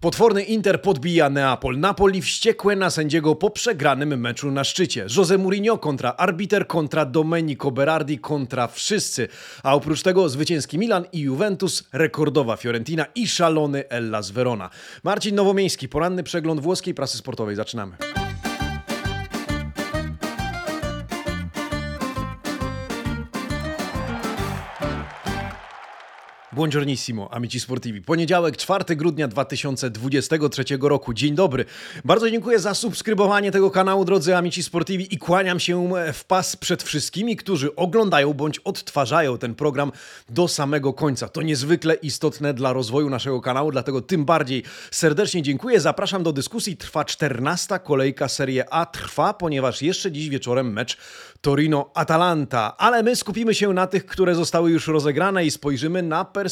Potworny 0.00 0.42
Inter 0.42 0.82
podbija 0.82 1.30
Neapol. 1.30 1.78
Napoli 1.78 2.22
wściekłe 2.22 2.76
na 2.76 2.90
sędziego 2.90 3.34
po 3.34 3.50
przegranym 3.50 4.20
meczu 4.20 4.50
na 4.50 4.64
szczycie. 4.64 5.06
Jose 5.16 5.38
Mourinho 5.38 5.78
kontra 5.78 6.14
arbiter, 6.16 6.66
kontra 6.66 7.04
Domenico 7.04 7.70
Berardi, 7.70 8.18
kontra 8.18 8.66
wszyscy. 8.66 9.28
A 9.62 9.74
oprócz 9.74 10.02
tego 10.02 10.28
zwycięski 10.28 10.78
Milan 10.78 11.04
i 11.12 11.20
Juventus, 11.20 11.84
rekordowa 11.92 12.56
Fiorentina 12.56 13.06
i 13.14 13.28
szalony 13.28 13.88
Ellas 13.88 14.30
Verona. 14.30 14.70
Marcin 15.04 15.34
Nowomiejski, 15.34 15.88
poranny 15.88 16.22
przegląd 16.22 16.60
włoskiej 16.60 16.94
prasy 16.94 17.18
sportowej. 17.18 17.56
Zaczynamy. 17.56 17.96
Buongiornissimo, 26.60 27.34
amici 27.34 27.60
sportivi. 27.60 28.02
Poniedziałek, 28.02 28.56
4 28.56 28.96
grudnia 28.96 29.28
2023 29.28 30.64
roku. 30.80 31.14
Dzień 31.14 31.34
dobry. 31.34 31.64
Bardzo 32.04 32.30
dziękuję 32.30 32.58
za 32.58 32.74
subskrybowanie 32.74 33.50
tego 33.50 33.70
kanału, 33.70 34.04
drodzy 34.04 34.36
amici 34.36 34.62
sportivi 34.62 35.14
i 35.14 35.18
kłaniam 35.18 35.60
się 35.60 35.90
w 36.12 36.24
pas 36.24 36.56
przed 36.56 36.82
wszystkimi, 36.82 37.36
którzy 37.36 37.76
oglądają 37.76 38.32
bądź 38.32 38.58
odtwarzają 38.58 39.38
ten 39.38 39.54
program 39.54 39.92
do 40.28 40.48
samego 40.48 40.92
końca. 40.92 41.28
To 41.28 41.42
niezwykle 41.42 41.94
istotne 41.94 42.54
dla 42.54 42.72
rozwoju 42.72 43.10
naszego 43.10 43.40
kanału, 43.40 43.72
dlatego 43.72 44.02
tym 44.02 44.24
bardziej 44.24 44.62
serdecznie 44.90 45.42
dziękuję. 45.42 45.80
Zapraszam 45.80 46.22
do 46.22 46.32
dyskusji. 46.32 46.76
Trwa 46.76 47.04
14 47.04 47.78
kolejka 47.84 48.28
Serie 48.28 48.74
A. 48.74 48.86
Trwa, 48.86 49.34
ponieważ 49.34 49.82
jeszcze 49.82 50.12
dziś 50.12 50.28
wieczorem 50.28 50.72
mecz 50.72 50.96
Torino-Atalanta. 51.40 52.72
Ale 52.78 53.02
my 53.02 53.16
skupimy 53.16 53.54
się 53.54 53.72
na 53.72 53.86
tych, 53.86 54.06
które 54.06 54.34
zostały 54.34 54.70
już 54.70 54.88
rozegrane 54.88 55.44
i 55.44 55.50
spojrzymy 55.50 56.02
na 56.02 56.24
perspektywę 56.24 56.49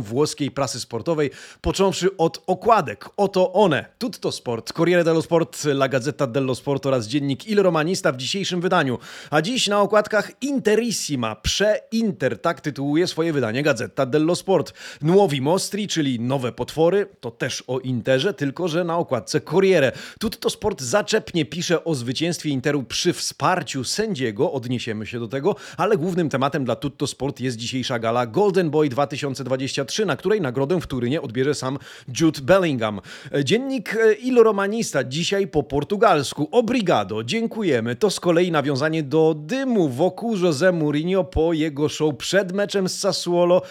włoskiej 0.00 0.50
prasy 0.50 0.80
sportowej, 0.80 1.30
począwszy 1.60 2.16
od 2.16 2.42
okładek. 2.46 3.08
Oto 3.16 3.52
one. 3.52 3.84
Tutto 3.98 4.32
Sport, 4.32 4.72
Corriere 4.72 5.04
dello 5.04 5.22
Sport, 5.22 5.64
La 5.64 5.88
Gazzetta 5.88 6.26
dello 6.26 6.54
Sport 6.54 6.86
oraz 6.86 7.06
dziennik 7.06 7.48
Il 7.48 7.62
Romanista 7.62 8.12
w 8.12 8.16
dzisiejszym 8.16 8.60
wydaniu. 8.60 8.98
A 9.30 9.42
dziś 9.42 9.68
na 9.68 9.80
okładkach 9.80 10.42
Interissima, 10.42 11.36
Prze-Inter, 11.36 12.38
tak 12.38 12.60
tytułuje 12.60 13.06
swoje 13.06 13.32
wydanie 13.32 13.62
Gazzetta 13.62 14.06
dello 14.06 14.36
Sport. 14.36 14.72
Nuovi 15.02 15.40
Mostri, 15.40 15.88
czyli 15.88 16.20
nowe 16.20 16.52
potwory, 16.52 17.06
to 17.20 17.30
też 17.30 17.64
o 17.66 17.78
Interze, 17.78 18.34
tylko 18.34 18.68
że 18.68 18.84
na 18.84 18.98
okładce 18.98 19.40
Corriere. 19.40 19.92
Tutto 20.20 20.50
Sport 20.50 20.82
zaczepnie 20.82 21.44
pisze 21.44 21.84
o 21.84 21.94
zwycięstwie 21.94 22.50
Interu 22.50 22.82
przy 22.82 23.12
wsparciu 23.12 23.84
sędziego, 23.84 24.52
odniesiemy 24.52 25.06
się 25.06 25.20
do 25.20 25.28
tego, 25.28 25.56
ale 25.76 25.96
głównym 25.96 26.28
tematem 26.28 26.64
dla 26.64 26.76
Tutto 26.76 27.06
Sport 27.06 27.40
jest 27.40 27.56
dzisiejsza 27.56 27.98
gala 27.98 28.26
Golden 28.26 28.70
Boy 28.70 28.88
2000 28.88 29.27
2023, 29.34 30.06
na 30.06 30.16
której 30.16 30.40
nagrodę 30.40 30.80
w 30.80 30.86
Turynie 30.86 31.22
odbierze 31.22 31.54
sam 31.54 31.78
Jude 32.20 32.40
Bellingham. 32.40 33.00
Dziennik 33.44 33.98
Il 34.22 34.42
Romanista 34.42 35.04
dzisiaj 35.04 35.46
po 35.46 35.62
portugalsku. 35.62 36.48
Obrigado, 36.50 37.24
dziękujemy. 37.24 37.96
To 37.96 38.10
z 38.10 38.20
kolei 38.20 38.52
nawiązanie 38.52 39.02
do 39.02 39.34
dymu 39.38 39.88
wokół 39.88 40.36
José 40.36 40.72
Mourinho 40.72 41.24
po 41.24 41.52
jego 41.52 41.88
show 41.88 42.16
przed 42.16 42.52
meczem 42.52 42.88
z 42.88 42.98
Sassuolo 42.98 43.62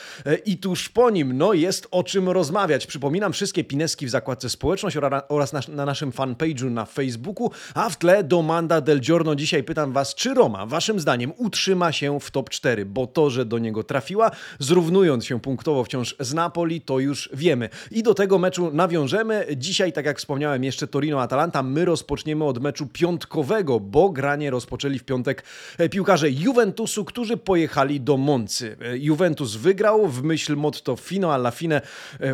i 0.46 0.58
tuż 0.58 0.90
po 0.90 1.10
nim. 1.10 1.38
No 1.38 1.54
jest 1.54 1.88
o 1.92 2.04
czym 2.04 2.30
rozmawiać. 2.30 2.88
Przypominam 2.88 3.34
wszystkie 3.34 3.64
pineski 3.64 4.06
w 4.06 4.10
zakładce 4.10 4.50
społeczność 4.50 4.98
oraz 5.30 5.54
na, 5.54 5.62
na 5.68 5.86
naszym 5.86 6.12
fanpage'u 6.12 6.72
na 6.72 6.86
Facebooku, 6.86 7.52
a 7.74 7.90
w 7.90 7.98
tle 7.98 8.24
domanda 8.24 8.82
del 8.82 9.00
giorno. 9.00 9.36
Dzisiaj 9.36 9.64
pytam 9.64 9.92
was, 9.92 10.16
czy 10.16 10.34
Roma 10.34 10.66
waszym 10.66 11.00
zdaniem 11.00 11.34
utrzyma 11.38 11.92
się 11.92 12.20
w 12.20 12.32
top 12.32 12.50
4, 12.50 12.86
bo 12.86 13.08
to, 13.08 13.30
że 13.30 13.46
do 13.46 13.60
niego 13.60 13.84
trafiła, 13.84 14.32
zrównując 14.60 15.26
się 15.26 15.37
punktowo 15.40 15.84
wciąż 15.84 16.16
z 16.20 16.34
Napoli, 16.34 16.82
to 16.82 17.00
już 17.00 17.30
wiemy. 17.34 17.70
I 17.92 18.04
do 18.04 18.14
tego 18.14 18.38
meczu 18.38 18.72
nawiążemy. 18.74 19.46
Dzisiaj, 19.56 19.94
tak 19.94 20.06
jak 20.06 20.18
wspomniałem, 20.18 20.64
jeszcze 20.64 20.88
Torino-Atalanta. 20.88 21.64
My 21.64 21.86
rozpoczniemy 21.86 22.46
od 22.46 22.60
meczu 22.60 22.88
piątkowego, 22.94 23.80
bo 23.80 24.10
granie 24.10 24.50
rozpoczęli 24.50 25.00
w 25.00 25.04
piątek 25.04 25.44
piłkarze 25.92 26.32
Juventusu, 26.32 27.06
którzy 27.06 27.38
pojechali 27.38 28.02
do 28.02 28.18
Moncy. 28.18 28.78
Juventus 28.94 29.56
wygrał 29.56 30.08
w 30.08 30.24
myśl 30.24 30.56
motto 30.56 30.96
fino 30.96 31.34
alla 31.34 31.52
fine 31.52 31.82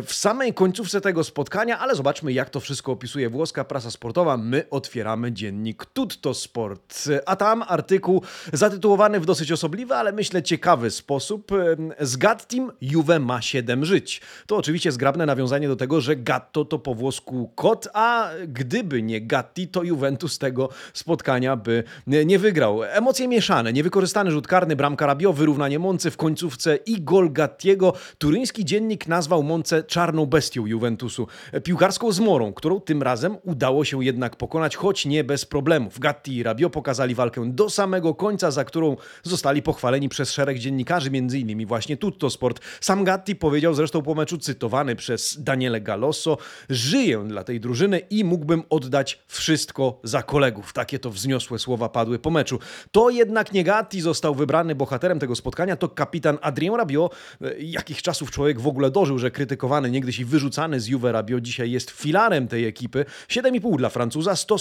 w 0.06 0.12
samej 0.12 0.54
końcówce 0.54 1.00
tego 1.00 1.24
spotkania, 1.24 1.78
ale 1.78 1.94
zobaczmy, 1.94 2.32
jak 2.32 2.50
to 2.50 2.60
wszystko 2.60 2.92
opisuje 2.92 3.30
włoska 3.30 3.64
prasa 3.64 3.90
sportowa. 3.90 4.36
My 4.36 4.64
otwieramy 4.70 5.32
dziennik 5.32 5.86
Tutto 5.86 6.34
Sport. 6.34 7.04
A 7.26 7.36
tam 7.36 7.64
artykuł 7.68 8.22
zatytułowany 8.52 9.20
w 9.20 9.26
dosyć 9.26 9.52
osobliwy, 9.52 9.94
ale 9.94 10.12
myślę 10.12 10.42
ciekawy 10.42 10.90
sposób. 10.90 11.52
Z 12.00 12.16
Gattim 12.16 12.72
Juve 12.94 13.18
ma 13.18 13.42
7 13.42 13.84
żyć. 13.84 14.20
To 14.46 14.56
oczywiście 14.56 14.92
zgrabne 14.92 15.26
nawiązanie 15.26 15.68
do 15.68 15.76
tego, 15.76 16.00
że 16.00 16.16
Gatto 16.16 16.64
to 16.64 16.78
po 16.78 16.94
włosku 16.94 17.52
kot, 17.54 17.88
a 17.94 18.30
gdyby 18.48 19.02
nie 19.02 19.20
Gatti, 19.20 19.68
to 19.68 19.82
Juventus 19.82 20.38
tego 20.38 20.68
spotkania 20.92 21.56
by 21.56 21.84
nie 22.06 22.38
wygrał. 22.38 22.84
Emocje 22.84 23.28
mieszane, 23.28 23.72
niewykorzystany 23.72 24.30
rzut 24.30 24.46
karny, 24.46 24.76
bramka 24.76 25.06
Rabio, 25.06 25.32
wyrównanie 25.32 25.78
Moncy 25.78 26.10
w 26.10 26.16
końcówce 26.16 26.76
i 26.76 27.02
gol 27.02 27.32
Gattiego. 27.32 27.92
Turyński 28.18 28.64
dziennik 28.64 29.08
nazwał 29.08 29.42
Moncę 29.42 29.82
czarną 29.82 30.26
bestią 30.26 30.66
Juventusu. 30.66 31.26
Piłkarską 31.64 32.12
zmorą, 32.12 32.52
którą 32.52 32.80
tym 32.80 33.02
razem 33.02 33.36
udało 33.42 33.84
się 33.84 34.04
jednak 34.04 34.36
pokonać, 34.36 34.76
choć 34.76 35.06
nie 35.06 35.24
bez 35.24 35.44
problemów. 35.44 35.98
Gatti 35.98 36.36
i 36.36 36.42
Rabio 36.42 36.70
pokazali 36.70 37.14
walkę 37.14 37.52
do 37.52 37.70
samego 37.70 38.14
końca, 38.14 38.50
za 38.50 38.64
którą 38.64 38.96
zostali 39.22 39.62
pochwaleni 39.62 40.08
przez 40.08 40.32
szereg 40.32 40.58
dziennikarzy, 40.58 41.10
m.in. 41.14 41.66
właśnie 41.66 41.96
Tutto 41.96 42.30
Sport. 42.30 42.60
Sam 42.84 43.04
Gatti 43.04 43.36
powiedział 43.36 43.74
zresztą 43.74 44.02
po 44.02 44.14
meczu, 44.14 44.38
cytowany 44.38 44.96
przez 44.96 45.42
Daniele 45.42 45.80
Galosso, 45.80 46.38
żyję 46.68 47.24
dla 47.28 47.44
tej 47.44 47.60
drużyny 47.60 47.98
i 47.98 48.24
mógłbym 48.24 48.62
oddać 48.70 49.22
wszystko 49.26 50.00
za 50.02 50.22
kolegów. 50.22 50.72
Takie 50.72 50.98
to 50.98 51.10
wzniosłe 51.10 51.58
słowa 51.58 51.88
padły 51.88 52.18
po 52.18 52.30
meczu. 52.30 52.58
To 52.92 53.10
jednak 53.10 53.52
nie 53.52 53.64
Gatti 53.64 54.00
został 54.00 54.34
wybrany 54.34 54.74
bohaterem 54.74 55.18
tego 55.18 55.36
spotkania, 55.36 55.76
to 55.76 55.88
kapitan 55.88 56.38
Adrien 56.42 56.74
Rabiot. 56.74 57.14
Jakich 57.58 58.02
czasów 58.02 58.30
człowiek 58.30 58.60
w 58.60 58.66
ogóle 58.66 58.90
dożył, 58.90 59.18
że 59.18 59.30
krytykowany, 59.30 59.90
niegdyś 59.90 60.18
i 60.18 60.24
wyrzucany 60.24 60.80
z 60.80 60.88
Juve 60.88 61.12
Rabiot 61.12 61.42
dzisiaj 61.42 61.70
jest 61.70 61.90
filarem 61.90 62.48
tej 62.48 62.66
ekipy. 62.66 63.04
7,5 63.28 63.76
dla 63.76 63.88
Francuza, 63.88 64.36
100 64.36 64.56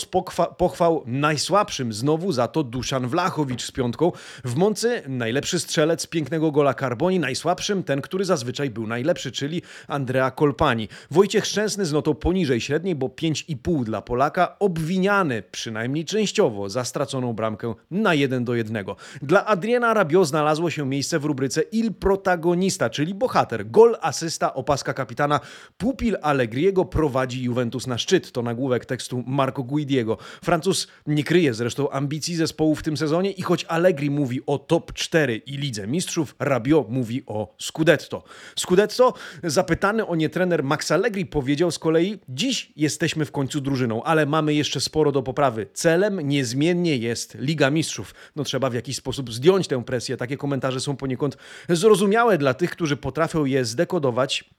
pochwał 0.57 1.03
najsłabszym 1.05 1.93
znowu 1.93 2.31
za 2.31 2.47
to 2.47 2.63
Duszan 2.63 3.07
Wlachowicz 3.07 3.63
z 3.63 3.71
piątką. 3.71 4.11
W 4.43 4.55
Moncy 4.55 5.01
najlepszy 5.07 5.59
strzelec 5.59 6.07
pięknego 6.07 6.51
gola 6.51 6.73
Carboni, 6.73 7.19
najsłabszym 7.19 7.83
ten, 7.83 8.01
który 8.01 8.12
zazwyczaj 8.21 8.69
był 8.69 8.87
najlepszy, 8.87 9.31
czyli 9.31 9.61
Andrea 9.87 10.31
Kolpani. 10.31 10.87
Wojciech 11.11 11.45
Szczęsny 11.45 11.85
z 11.85 11.93
notą 11.93 12.13
poniżej 12.13 12.61
średniej, 12.61 12.95
bo 12.95 13.07
5,5 13.07 13.83
dla 13.83 14.01
Polaka, 14.01 14.55
obwiniany 14.59 15.43
przynajmniej 15.51 16.05
częściowo 16.05 16.69
za 16.69 16.85
straconą 16.85 17.33
bramkę 17.33 17.73
na 17.91 18.13
1 18.13 18.45
do 18.45 18.55
1. 18.55 18.85
Dla 19.21 19.45
Adriana 19.45 19.93
Rabio 19.93 20.25
znalazło 20.25 20.69
się 20.69 20.85
miejsce 20.85 21.19
w 21.19 21.25
rubryce 21.25 21.61
Il 21.61 21.93
Protagonista, 21.93 22.89
czyli 22.89 23.13
bohater. 23.13 23.69
Gol, 23.69 23.97
asysta, 24.01 24.53
opaska 24.53 24.93
kapitana. 24.93 25.39
Pupil 25.77 26.17
Allegriego 26.21 26.85
prowadzi 26.85 27.43
Juventus 27.43 27.87
na 27.87 27.97
szczyt. 27.97 28.31
To 28.31 28.41
nagłówek 28.41 28.85
tekstu 28.85 29.23
Marco 29.27 29.63
Guidiego. 29.63 30.17
Francuz 30.43 30.87
nie 31.07 31.23
kryje 31.23 31.53
zresztą 31.53 31.89
ambicji 31.89 32.35
zespołu 32.35 32.75
w 32.75 32.83
tym 32.83 32.97
sezonie 32.97 33.31
i 33.31 33.41
choć 33.41 33.65
Allegri 33.65 34.09
mówi 34.09 34.41
o 34.45 34.57
top 34.57 34.93
4 34.93 35.35
i 35.35 35.57
Lidze 35.57 35.87
Mistrzów, 35.87 36.35
Rabio 36.39 36.85
mówi 36.89 37.23
o 37.25 37.55
Scudetto. 37.57 38.02
Scudetto. 38.03 38.23
Scudetto, 38.55 39.13
zapytany 39.43 40.07
o 40.07 40.15
nie 40.15 40.29
trener 40.29 40.63
Max 40.63 40.91
Allegri, 40.91 41.25
powiedział 41.25 41.71
z 41.71 41.79
kolei: 41.79 42.19
Dziś 42.29 42.71
jesteśmy 42.75 43.25
w 43.25 43.31
końcu 43.31 43.61
drużyną, 43.61 44.03
ale 44.03 44.25
mamy 44.25 44.53
jeszcze 44.53 44.81
sporo 44.81 45.11
do 45.11 45.23
poprawy. 45.23 45.67
Celem 45.73 46.21
niezmiennie 46.21 46.97
jest 46.97 47.35
Liga 47.39 47.69
Mistrzów. 47.69 48.15
No 48.35 48.43
trzeba 48.43 48.69
w 48.69 48.73
jakiś 48.73 48.95
sposób 48.95 49.33
zdjąć 49.33 49.67
tę 49.67 49.83
presję. 49.83 50.17
Takie 50.17 50.37
komentarze 50.37 50.79
są 50.79 50.95
poniekąd 50.95 51.37
zrozumiałe 51.69 52.37
dla 52.37 52.53
tych, 52.53 52.71
którzy 52.71 52.97
potrafią 52.97 53.45
je 53.45 53.65
zdekodować 53.65 54.49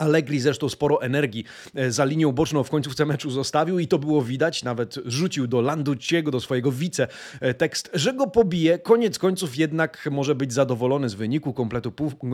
Allegri 0.00 0.40
zresztą 0.40 0.68
sporo 0.68 1.02
energii 1.02 1.44
e, 1.74 1.90
za 1.90 2.04
linią 2.04 2.32
boczną 2.32 2.62
w 2.62 2.70
końcówce 2.70 3.06
meczu 3.06 3.30
zostawił 3.30 3.78
i 3.78 3.88
to 3.88 3.98
było 3.98 4.22
widać, 4.22 4.62
nawet 4.62 4.94
rzucił 5.04 5.46
do 5.46 5.60
Landuciego, 5.60 6.30
do 6.30 6.40
swojego 6.40 6.72
wice 6.72 7.08
e, 7.40 7.54
tekst, 7.54 7.90
że 7.94 8.14
go 8.14 8.26
pobije. 8.26 8.78
Koniec 8.78 9.18
końców 9.18 9.56
jednak 9.56 10.08
może 10.10 10.34
być 10.34 10.52
zadowolony 10.52 11.08
z 11.08 11.14
wyniku, 11.14 11.52
kompletu 11.52 11.92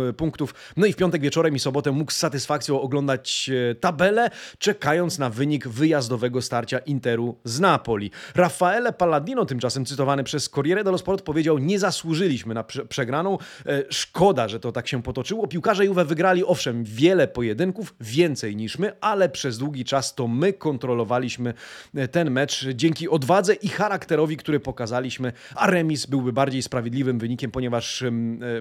e, 0.09 0.13
punktów. 0.13 0.55
No 0.77 0.87
i 0.87 0.93
w 0.93 0.97
piątek 0.97 1.23
wieczorem 1.23 1.57
i 1.57 1.59
sobotę 1.59 1.93
mógł 1.93 2.13
z 2.13 2.17
satysfakcją 2.17 2.81
oglądać 2.81 3.51
tabelę, 3.81 4.31
czekając 4.59 5.19
na 5.19 5.31
wynik 5.31 5.69
wyjazdowego 5.69 6.43
starcia 6.43 6.79
Interu 6.79 7.37
z 7.45 7.61
Napoli. 7.61 8.11
Raffaele 8.35 8.93
Palladino, 8.93 9.47
tymczasem 9.47 9.85
cytowany 9.85 10.25
przez 10.25 10.49
Corriere 10.49 10.85
dello 10.85 10.99
Sport, 10.99 11.23
powiedział, 11.23 11.59
nie 11.59 11.79
zasłużyliśmy 11.79 12.55
na 12.55 12.65
przegraną. 12.65 13.39
Szkoda, 13.91 14.49
że 14.49 14.61
to 14.61 14.73
tak 14.73 14.89
się 14.89 15.03
potoczyło. 15.03 15.47
Piłkarze 15.47 15.85
Juve 15.85 16.05
wygrali, 16.05 16.45
owszem, 16.45 16.85
wiele 16.85 17.29
pojedynków, 17.29 17.56
pojedynków, 17.57 17.95
więcej 18.01 18.57
niż 18.57 18.79
my, 18.79 18.93
ale 19.01 19.29
przez 19.29 19.59
długi 19.59 19.85
czas 19.85 20.15
to 20.15 20.29
my 20.29 20.53
kontrolowaliśmy 20.53 21.55
e, 21.95 22.09
ten 22.09 22.31
mecz 22.31 22.67
dzięki 22.75 23.09
odwadze 23.09 23.55
i 23.55 23.69
charakterowi, 23.69 24.37
który 24.37 24.61
pokazaliśmy, 24.61 25.33
a 25.55 25.67
remis 25.67 26.07
byłby 26.07 26.33
bardziej 26.33 26.63
sprawiedliwym 26.63 27.19
wynikiem, 27.19 27.51
ponieważ 27.51 28.03
e, 28.03 28.11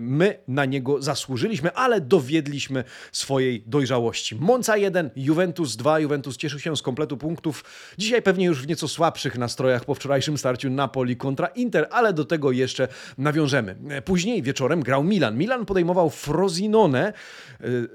my 0.02 0.40
na 0.48 0.66
niego 0.66 1.02
zasłużyliśmy, 1.02 1.72
ale 1.72 2.02
dowiedliśmy 2.02 2.84
swojej 3.12 3.64
dojrzałości. 3.68 4.36
Monza 4.36 4.78
1, 4.78 5.10
Juventus 5.16 5.76
2. 5.76 6.00
Juventus 6.00 6.38
cieszył 6.38 6.60
się 6.60 6.78
z 6.78 6.82
kompletu 6.82 7.18
punktów. 7.18 7.64
Dzisiaj 7.98 8.22
pewnie 8.22 8.46
już 8.46 8.64
w 8.64 8.68
nieco 8.68 8.88
słabszych 8.88 9.38
nastrojach 9.38 9.86
po 9.86 9.96
wczorajszym 9.96 10.38
starciu 10.38 10.70
Napoli 10.70 11.18
kontra 11.18 11.48
Inter, 11.48 11.88
ale 11.92 12.14
do 12.14 12.26
tego 12.26 12.52
jeszcze 12.52 12.88
nawiążemy. 13.18 13.76
Później 14.06 14.42
wieczorem 14.42 14.84
grał 14.84 15.04
Milan. 15.04 15.38
Milan 15.38 15.66
podejmował 15.66 16.10
Frosinone, 16.10 17.14
y, 17.62 17.88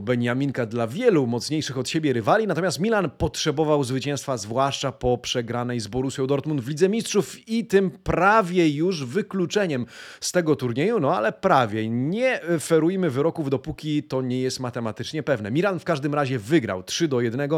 Beniaminka 0.00 0.66
dla 0.66 0.86
wielu 0.86 1.26
mocniejszych 1.26 1.78
od 1.78 1.88
siebie 1.88 2.12
rywali, 2.12 2.46
natomiast 2.46 2.80
Milan 2.80 3.10
potrzebował 3.10 3.84
zwycięstwa, 3.84 4.36
zwłaszcza 4.36 4.92
po 4.92 5.18
przegranej 5.18 5.80
z 5.80 5.86
Borussią 5.86 6.26
Dortmund 6.26 6.60
w 6.60 6.68
Lidze 6.68 6.88
Mistrzów 6.88 7.48
i 7.48 7.66
tym 7.66 7.90
prawie 7.90 8.68
już 8.68 9.04
wykluczeniem 9.04 9.86
z 10.20 10.32
tego 10.32 10.56
turnieju, 10.56 11.00
no 11.00 11.16
ale 11.16 11.32
prawie. 11.32 11.90
Nie 11.90 12.40
ferujmy 12.60 13.10
wyroków, 13.10 13.50
dopóki 13.50 14.02
to 14.02 14.22
nie 14.22 14.40
jest 14.40 14.60
matematycznie 14.60 15.22
pewne. 15.22 15.50
Milan 15.50 15.78
w 15.78 15.84
każdym 15.84 16.14
razie 16.14 16.38
wygrał 16.38 16.82
3 16.82 17.08
do 17.08 17.20
1 17.20 17.50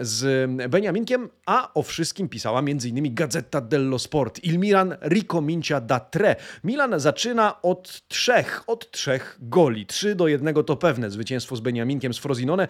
z 0.00 0.50
Beniaminkiem, 0.70 1.28
a 1.46 1.74
o 1.74 1.82
wszystkim 1.82 2.28
pisała 2.28 2.58
m.in. 2.58 3.14
Gazeta 3.14 3.60
dello 3.60 3.98
Sport. 3.98 4.44
Il 4.44 4.58
Milan 4.58 4.96
ricomincia 5.02 5.80
da 5.80 6.00
tre. 6.00 6.36
Milan 6.64 7.00
zaczyna 7.00 7.62
od 7.62 8.08
trzech, 8.08 8.62
od 8.66 8.90
trzech 8.90 9.38
goli. 9.40 9.86
3 9.86 10.14
do 10.14 10.28
1 10.28 10.54
to 10.54 10.76
pewne 10.76 11.10
zwycięstwo 11.10 11.29
z 11.38 11.60
Beniaminkiem 11.60 12.14
z 12.14 12.18
Frosinone. 12.18 12.68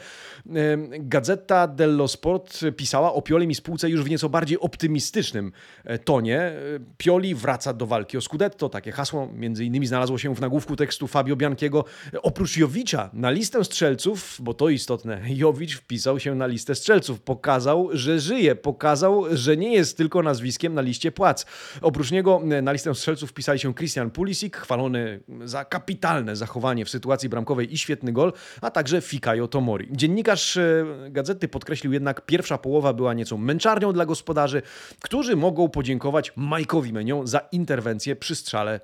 Gazeta 0.98 1.66
dello 1.66 2.08
Sport 2.08 2.60
pisała 2.76 3.14
o 3.14 3.22
Pioli 3.22 3.40
i 3.50 3.54
spółce 3.54 3.90
już 3.90 4.02
w 4.02 4.10
nieco 4.10 4.28
bardziej 4.28 4.58
optymistycznym 4.58 5.52
e, 5.84 5.98
tonie. 5.98 6.38
E, 6.40 6.54
Pioli 6.96 7.34
wraca 7.34 7.72
do 7.72 7.86
walki 7.86 8.16
o 8.16 8.20
Scudetto. 8.20 8.68
Takie 8.68 8.92
hasło 8.92 9.28
między 9.34 9.64
innymi 9.64 9.86
znalazło 9.86 10.18
się 10.18 10.34
w 10.34 10.40
nagłówku 10.40 10.76
tekstu 10.76 11.06
Fabio 11.06 11.36
Bianchiego. 11.36 11.84
Oprócz 12.22 12.56
Jowicza 12.56 13.10
na 13.12 13.30
listę 13.30 13.64
strzelców, 13.64 14.36
bo 14.40 14.54
to 14.54 14.68
istotne, 14.68 15.20
Jowicz 15.42 15.76
wpisał 15.76 16.20
się 16.20 16.34
na 16.34 16.46
listę 16.46 16.74
strzelców. 16.74 17.20
Pokazał, 17.20 17.88
że 17.92 18.20
żyje. 18.20 18.54
Pokazał, 18.54 19.36
że 19.36 19.56
nie 19.56 19.72
jest 19.72 19.96
tylko 19.96 20.22
nazwiskiem 20.22 20.74
na 20.74 20.80
liście 20.80 21.12
płac. 21.12 21.46
Oprócz 21.82 22.10
niego 22.10 22.42
e, 22.50 22.62
na 22.62 22.72
listę 22.72 22.94
strzelców 22.94 23.30
wpisali 23.30 23.58
się 23.58 23.74
Christian 23.74 24.10
Pulisic, 24.10 24.56
chwalony 24.56 25.20
za 25.44 25.64
kapitalne 25.64 26.36
zachowanie 26.36 26.84
w 26.84 26.90
sytuacji 26.90 27.28
bramkowej 27.28 27.74
i 27.74 27.78
świetny 27.78 28.12
gol, 28.12 28.32
a 28.60 28.70
także 28.70 29.00
Fikayo 29.00 29.48
Tomori. 29.48 29.88
Dziennikarz 29.90 30.56
e, 30.56 30.84
gazety 31.10 31.48
podkreślił 31.48 31.92
jednak, 31.92 32.26
pierwsza 32.26 32.58
połowa 32.58 32.92
była 32.92 33.14
nieco 33.14 33.36
męczarnią 33.36 33.92
dla 33.92 34.06
gospodarzy, 34.06 34.62
którzy 35.02 35.36
mogą 35.36 35.68
podziękować 35.68 36.32
Majkowi 36.36 36.92
Menią 36.92 37.26
za 37.26 37.40
interwencję 37.52 38.16
przy 38.16 38.34
strzale 38.34 38.80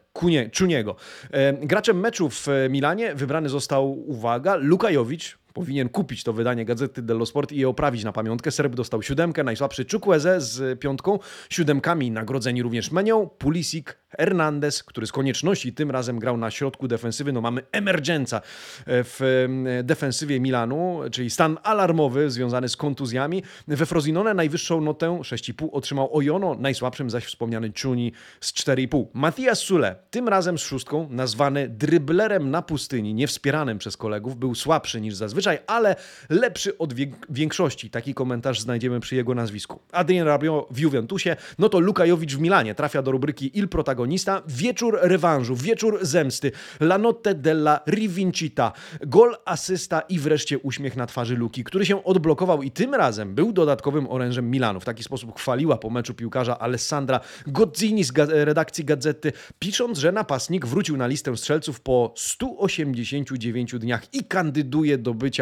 Czuniego. 0.52 0.96
E, 1.30 1.52
graczem 1.52 2.00
meczu 2.00 2.30
w 2.30 2.46
Milanie 2.70 3.14
wybrany 3.14 3.48
został, 3.48 4.10
uwaga, 4.10 4.54
Lukajowicz, 4.54 5.38
powinien 5.56 5.88
kupić 5.88 6.22
to 6.22 6.32
wydanie 6.32 6.64
Gazety 6.64 7.02
dello 7.02 7.26
Sport 7.26 7.52
i 7.52 7.58
je 7.58 7.68
oprawić 7.68 8.04
na 8.04 8.12
pamiątkę. 8.12 8.50
Serb 8.50 8.74
dostał 8.74 9.02
siódemkę, 9.02 9.44
najsłabszy 9.44 9.86
Chukwueze 9.92 10.40
z 10.40 10.80
piątką, 10.80 11.18
siódemkami 11.50 12.10
nagrodzeni 12.10 12.62
również 12.62 12.90
Menią, 12.90 13.28
Pulisic, 13.38 13.86
Hernandez, 14.18 14.82
który 14.82 15.06
z 15.06 15.12
konieczności 15.12 15.72
tym 15.72 15.90
razem 15.90 16.18
grał 16.18 16.36
na 16.36 16.50
środku 16.50 16.88
defensywy. 16.88 17.32
No 17.32 17.40
mamy 17.40 17.62
emergenca 17.72 18.40
w 18.86 19.46
defensywie 19.84 20.40
Milanu, 20.40 21.00
czyli 21.12 21.30
stan 21.30 21.58
alarmowy 21.62 22.30
związany 22.30 22.68
z 22.68 22.76
kontuzjami. 22.76 23.42
We 23.68 23.86
Frosinone 23.86 24.34
najwyższą 24.34 24.80
notę 24.80 25.06
6,5 25.06 25.68
otrzymał 25.72 26.16
Ojono, 26.16 26.54
najsłabszym 26.54 27.10
zaś 27.10 27.24
wspomniany 27.24 27.72
Czuni 27.72 28.12
z 28.40 28.52
4,5. 28.52 29.06
Matias 29.14 29.58
Sule, 29.58 29.96
tym 30.10 30.28
razem 30.28 30.58
z 30.58 30.62
szóstką, 30.62 31.08
nazwany 31.10 31.68
dryblerem 31.68 32.50
na 32.50 32.62
pustyni, 32.62 33.14
niewspieranym 33.14 33.78
przez 33.78 33.96
kolegów, 33.96 34.36
był 34.36 34.54
słabszy 34.54 35.00
niż 35.00 35.14
zazwyczaj, 35.14 35.45
ale 35.66 35.96
lepszy 36.28 36.78
od 36.78 36.94
większości. 37.30 37.90
Taki 37.90 38.14
komentarz 38.14 38.60
znajdziemy 38.60 39.00
przy 39.00 39.16
jego 39.16 39.34
nazwisku. 39.34 39.80
Adrien 39.92 40.26
Rabiot 40.26 40.66
w 40.70 40.78
Juventusie, 40.78 41.36
no 41.58 41.68
to 41.68 41.80
Lukajowicz 41.80 42.36
w 42.36 42.40
Milanie 42.40 42.74
trafia 42.74 43.02
do 43.02 43.10
rubryki 43.10 43.58
Il 43.58 43.68
Protagonista 43.68 44.42
wieczór 44.46 44.98
rewanżu, 45.02 45.56
wieczór 45.56 45.98
zemsty, 46.02 46.52
la 46.80 46.98
notte 46.98 47.34
della 47.34 47.80
rivincita, 47.86 48.72
gol, 49.06 49.36
asysta 49.44 50.00
i 50.00 50.18
wreszcie 50.18 50.58
uśmiech 50.58 50.96
na 50.96 51.06
twarzy 51.06 51.36
Luki, 51.36 51.64
który 51.64 51.86
się 51.86 52.04
odblokował 52.04 52.62
i 52.62 52.70
tym 52.70 52.94
razem 52.94 53.34
był 53.34 53.52
dodatkowym 53.52 54.10
orężem 54.10 54.50
Milanu. 54.50 54.80
W 54.80 54.84
taki 54.84 55.02
sposób 55.02 55.38
chwaliła 55.38 55.76
po 55.76 55.90
meczu 55.90 56.14
piłkarza 56.14 56.58
Alessandra 56.58 57.20
Gozzini 57.46 58.04
z 58.04 58.12
redakcji 58.30 58.84
Gazety, 58.84 59.32
pisząc, 59.58 59.98
że 59.98 60.12
napastnik 60.12 60.66
wrócił 60.66 60.96
na 60.96 61.06
listę 61.06 61.36
strzelców 61.36 61.80
po 61.80 62.14
189 62.16 63.78
dniach 63.78 64.14
i 64.14 64.24
kandyduje 64.24 64.98
do 64.98 65.14
bycia 65.14 65.35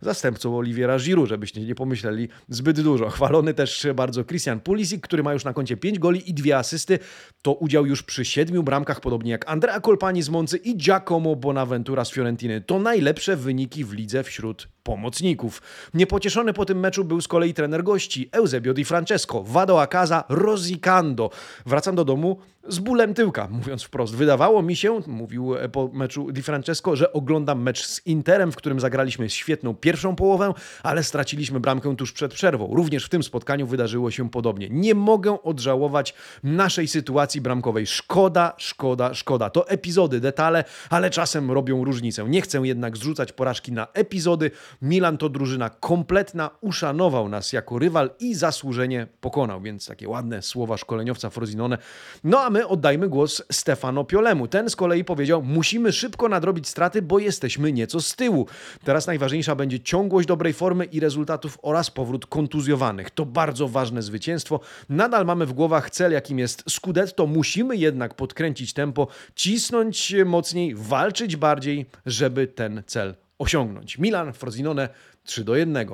zastępcą 0.00 0.56
Oliwiera 0.56 0.98
Giroud, 0.98 1.28
żebyście 1.28 1.60
nie 1.60 1.74
pomyśleli 1.74 2.28
zbyt 2.48 2.80
dużo. 2.80 3.10
Chwalony 3.10 3.54
też 3.54 3.86
bardzo 3.94 4.24
Christian 4.24 4.60
Pulisic, 4.60 5.02
który 5.02 5.22
ma 5.22 5.32
już 5.32 5.44
na 5.44 5.52
koncie 5.52 5.76
5 5.76 5.98
goli 5.98 6.30
i 6.30 6.34
dwie 6.34 6.58
asysty. 6.58 6.98
To 7.42 7.54
udział 7.54 7.86
już 7.86 8.02
przy 8.02 8.24
siedmiu 8.24 8.62
bramkach, 8.62 9.00
podobnie 9.00 9.30
jak 9.30 9.50
Andrea 9.50 9.80
Colpani 9.80 10.22
z 10.22 10.28
Moncy 10.28 10.56
i 10.56 10.76
Giacomo 10.76 11.36
Bonaventura 11.36 12.04
z 12.04 12.10
Fiorentiny. 12.10 12.60
To 12.60 12.78
najlepsze 12.78 13.36
wyniki 13.36 13.84
w 13.84 13.92
lidze 13.92 14.22
wśród 14.22 14.68
pomocników. 14.82 15.62
Niepocieszony 15.94 16.52
po 16.52 16.64
tym 16.64 16.80
meczu 16.80 17.04
był 17.04 17.20
z 17.20 17.28
kolei 17.28 17.54
trener 17.54 17.84
gości 17.84 18.28
Eusebio 18.32 18.74
Di 18.74 18.84
Francesco, 18.84 19.42
Vado 19.42 19.82
a 19.82 19.86
casa 19.86 20.24
rosicando. 20.28 21.30
Wracam 21.66 21.96
do 21.96 22.04
domu 22.04 22.38
z 22.68 22.78
bólem 22.78 23.14
tyłka, 23.14 23.48
mówiąc 23.48 23.82
wprost. 23.82 24.14
Wydawało 24.14 24.62
mi 24.62 24.76
się, 24.76 25.00
mówił 25.06 25.54
po 25.72 25.90
meczu 25.92 26.32
Di 26.32 26.42
Francesco, 26.42 26.96
że 26.96 27.12
oglądam 27.12 27.62
mecz 27.62 27.86
z 27.86 28.06
Interem, 28.06 28.52
w 28.52 28.56
którym 28.56 28.80
zagraliśmy 28.80 29.30
świetną 29.30 29.74
pierwszą 29.74 30.16
połowę, 30.16 30.52
ale 30.82 31.02
straciliśmy 31.02 31.60
bramkę 31.60 31.96
tuż 31.96 32.12
przed 32.12 32.34
przerwą. 32.34 32.74
Również 32.74 33.04
w 33.04 33.08
tym 33.08 33.22
spotkaniu 33.22 33.66
wydarzyło 33.66 34.10
się 34.10 34.30
podobnie. 34.30 34.68
Nie 34.70 34.94
mogę 34.94 35.42
odżałować 35.42 36.14
naszej 36.42 36.88
sytuacji 36.88 37.40
bramkowej. 37.40 37.86
Szkoda, 37.86 38.54
szkoda, 38.56 39.14
szkoda. 39.14 39.50
To 39.50 39.68
epizody, 39.68 40.20
detale, 40.20 40.64
ale 40.90 41.10
czasem 41.10 41.50
robią 41.50 41.84
różnicę. 41.84 42.24
Nie 42.28 42.40
chcę 42.40 42.58
jednak 42.58 42.96
zrzucać 42.96 43.32
porażki 43.32 43.72
na 43.72 43.86
epizody, 43.92 44.50
Milan 44.82 45.18
to 45.18 45.28
drużyna 45.28 45.70
kompletna, 45.70 46.50
uszanował 46.60 47.28
nas 47.28 47.52
jako 47.52 47.78
rywal 47.78 48.10
i 48.20 48.34
zasłużenie 48.34 49.06
pokonał, 49.20 49.60
więc 49.60 49.86
takie 49.86 50.08
ładne 50.08 50.42
słowa 50.42 50.76
szkoleniowca 50.76 51.30
Frozinone. 51.30 51.78
No 52.24 52.40
a 52.40 52.50
my 52.50 52.68
oddajmy 52.68 53.08
głos 53.08 53.42
Stefano 53.52 54.04
Piolemu. 54.04 54.48
Ten 54.48 54.70
z 54.70 54.76
kolei 54.76 55.04
powiedział, 55.04 55.42
musimy 55.42 55.92
szybko 55.92 56.28
nadrobić 56.28 56.68
straty, 56.68 57.02
bo 57.02 57.18
jesteśmy 57.18 57.72
nieco 57.72 58.00
z 58.00 58.16
tyłu. 58.16 58.46
Teraz 58.84 59.06
najważniejsza 59.06 59.54
będzie 59.54 59.80
ciągłość 59.80 60.28
dobrej 60.28 60.52
formy 60.52 60.84
i 60.84 61.00
rezultatów 61.00 61.58
oraz 61.62 61.90
powrót 61.90 62.26
kontuzjowanych. 62.26 63.10
To 63.10 63.26
bardzo 63.26 63.68
ważne 63.68 64.02
zwycięstwo. 64.02 64.60
Nadal 64.88 65.26
mamy 65.26 65.46
w 65.46 65.52
głowach 65.52 65.90
cel, 65.90 66.12
jakim 66.12 66.38
jest 66.38 66.64
Scudetto. 66.68 67.26
Musimy 67.26 67.76
jednak 67.76 68.14
podkręcić 68.14 68.72
tempo, 68.72 69.08
cisnąć 69.34 70.14
mocniej, 70.24 70.74
walczyć 70.74 71.36
bardziej, 71.36 71.86
żeby 72.06 72.46
ten 72.46 72.82
cel 72.86 73.14
osiągnąć. 73.38 73.98
Milan, 73.98 74.32
Frosinone 74.32 74.88
3 75.24 75.44
do 75.44 75.56
1. 75.56 75.88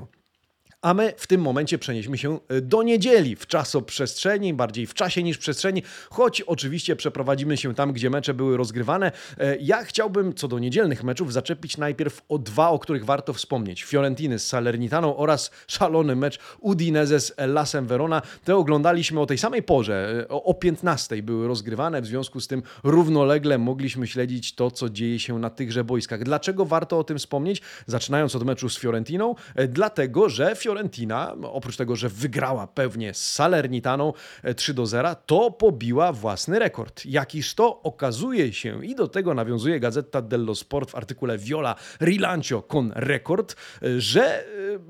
A 0.83 0.95
my 0.95 1.13
w 1.17 1.27
tym 1.27 1.41
momencie 1.41 1.79
przenieśmy 1.79 2.19
się 2.19 2.39
e, 2.49 2.61
do 2.61 2.83
niedzieli 2.83 3.37
w 3.37 3.47
czasoprzestrzeni, 3.47 4.55
bardziej 4.55 4.87
w 4.87 4.95
czasie 4.95 5.23
niż 5.23 5.39
przestrzeni, 5.39 5.83
choć 6.11 6.41
oczywiście 6.43 6.97
przeprowadzimy 6.97 7.57
się 7.57 7.75
tam, 7.75 7.93
gdzie 7.93 8.11
mecze 8.11 8.35
były 8.35 8.57
rozgrywane. 8.57 9.13
E, 9.39 9.57
ja 9.57 9.85
chciałbym 9.85 10.35
co 10.35 10.49
do 10.49 10.59
niedzielnych 10.59 11.05
meczów 11.05 11.33
zaczepić 11.33 11.77
najpierw 11.77 12.23
o 12.29 12.39
dwa, 12.39 12.69
o 12.69 12.79
których 12.79 13.05
warto 13.05 13.33
wspomnieć. 13.33 13.83
Fiorentiny 13.83 14.39
z 14.39 14.47
Salernitaną 14.47 15.17
oraz 15.17 15.51
szalony 15.67 16.17
mecz 16.17 16.39
Udinese 16.61 17.21
z 17.21 17.35
Lasem 17.39 17.87
Verona. 17.87 18.23
Te 18.45 18.57
oglądaliśmy 18.57 19.21
o 19.21 19.27
tej 19.27 19.39
samej 19.39 19.63
porze, 19.63 20.25
e, 20.25 20.29
o 20.29 20.55
15 20.55 21.23
były 21.23 21.49
rozgrywane, 21.49 22.03
w 22.03 22.07
związku 22.07 22.41
z 22.41 22.47
tym 22.49 22.63
równolegle 22.85 23.59
mogliśmy 23.59 24.07
śledzić 24.07 24.55
to, 24.55 24.71
co 24.71 24.91
dzieje 24.91 25.19
się 25.19 25.39
na 25.39 25.51
tychże 25.51 25.85
boiskach. 25.85 26.25
Dlaczego 26.25 26.65
warto 26.65 26.99
o 26.99 27.05
tym 27.05 27.19
wspomnieć? 27.19 27.63
Zaczynając 27.87 28.37
od 28.37 28.45
meczu 28.45 28.69
z 28.69 28.79
Fiorentiną, 28.79 29.35
dlatego, 29.69 30.29
że 30.29 30.55
Fiorentina, 30.69 31.37
oprócz 31.43 31.77
tego, 31.77 31.97
że 31.97 32.09
wygrała 32.09 32.67
pewnie 32.67 33.15
z 33.15 33.33
Salernitaną 33.33 34.13
3 34.57 34.75
do 34.75 34.87
0, 34.87 35.15
to 35.27 35.51
pobiła 35.51 36.13
własny 36.13 36.59
rekord. 36.59 37.07
Jakiż 37.07 37.55
to 37.55 37.83
okazuje 37.83 38.53
się 38.53 38.87
i 38.87 38.95
do 38.95 39.09
tego 39.09 39.35
nawiązuje 39.35 39.81
Gazeta 39.81 40.23
dello 40.23 40.55
Sport 40.55 40.91
w 40.91 40.95
artykule 40.95 41.39
Viola 41.39 41.75
Rilancio 42.01 42.63
con 42.63 42.93
rekord, 42.95 43.57
że 43.99 44.45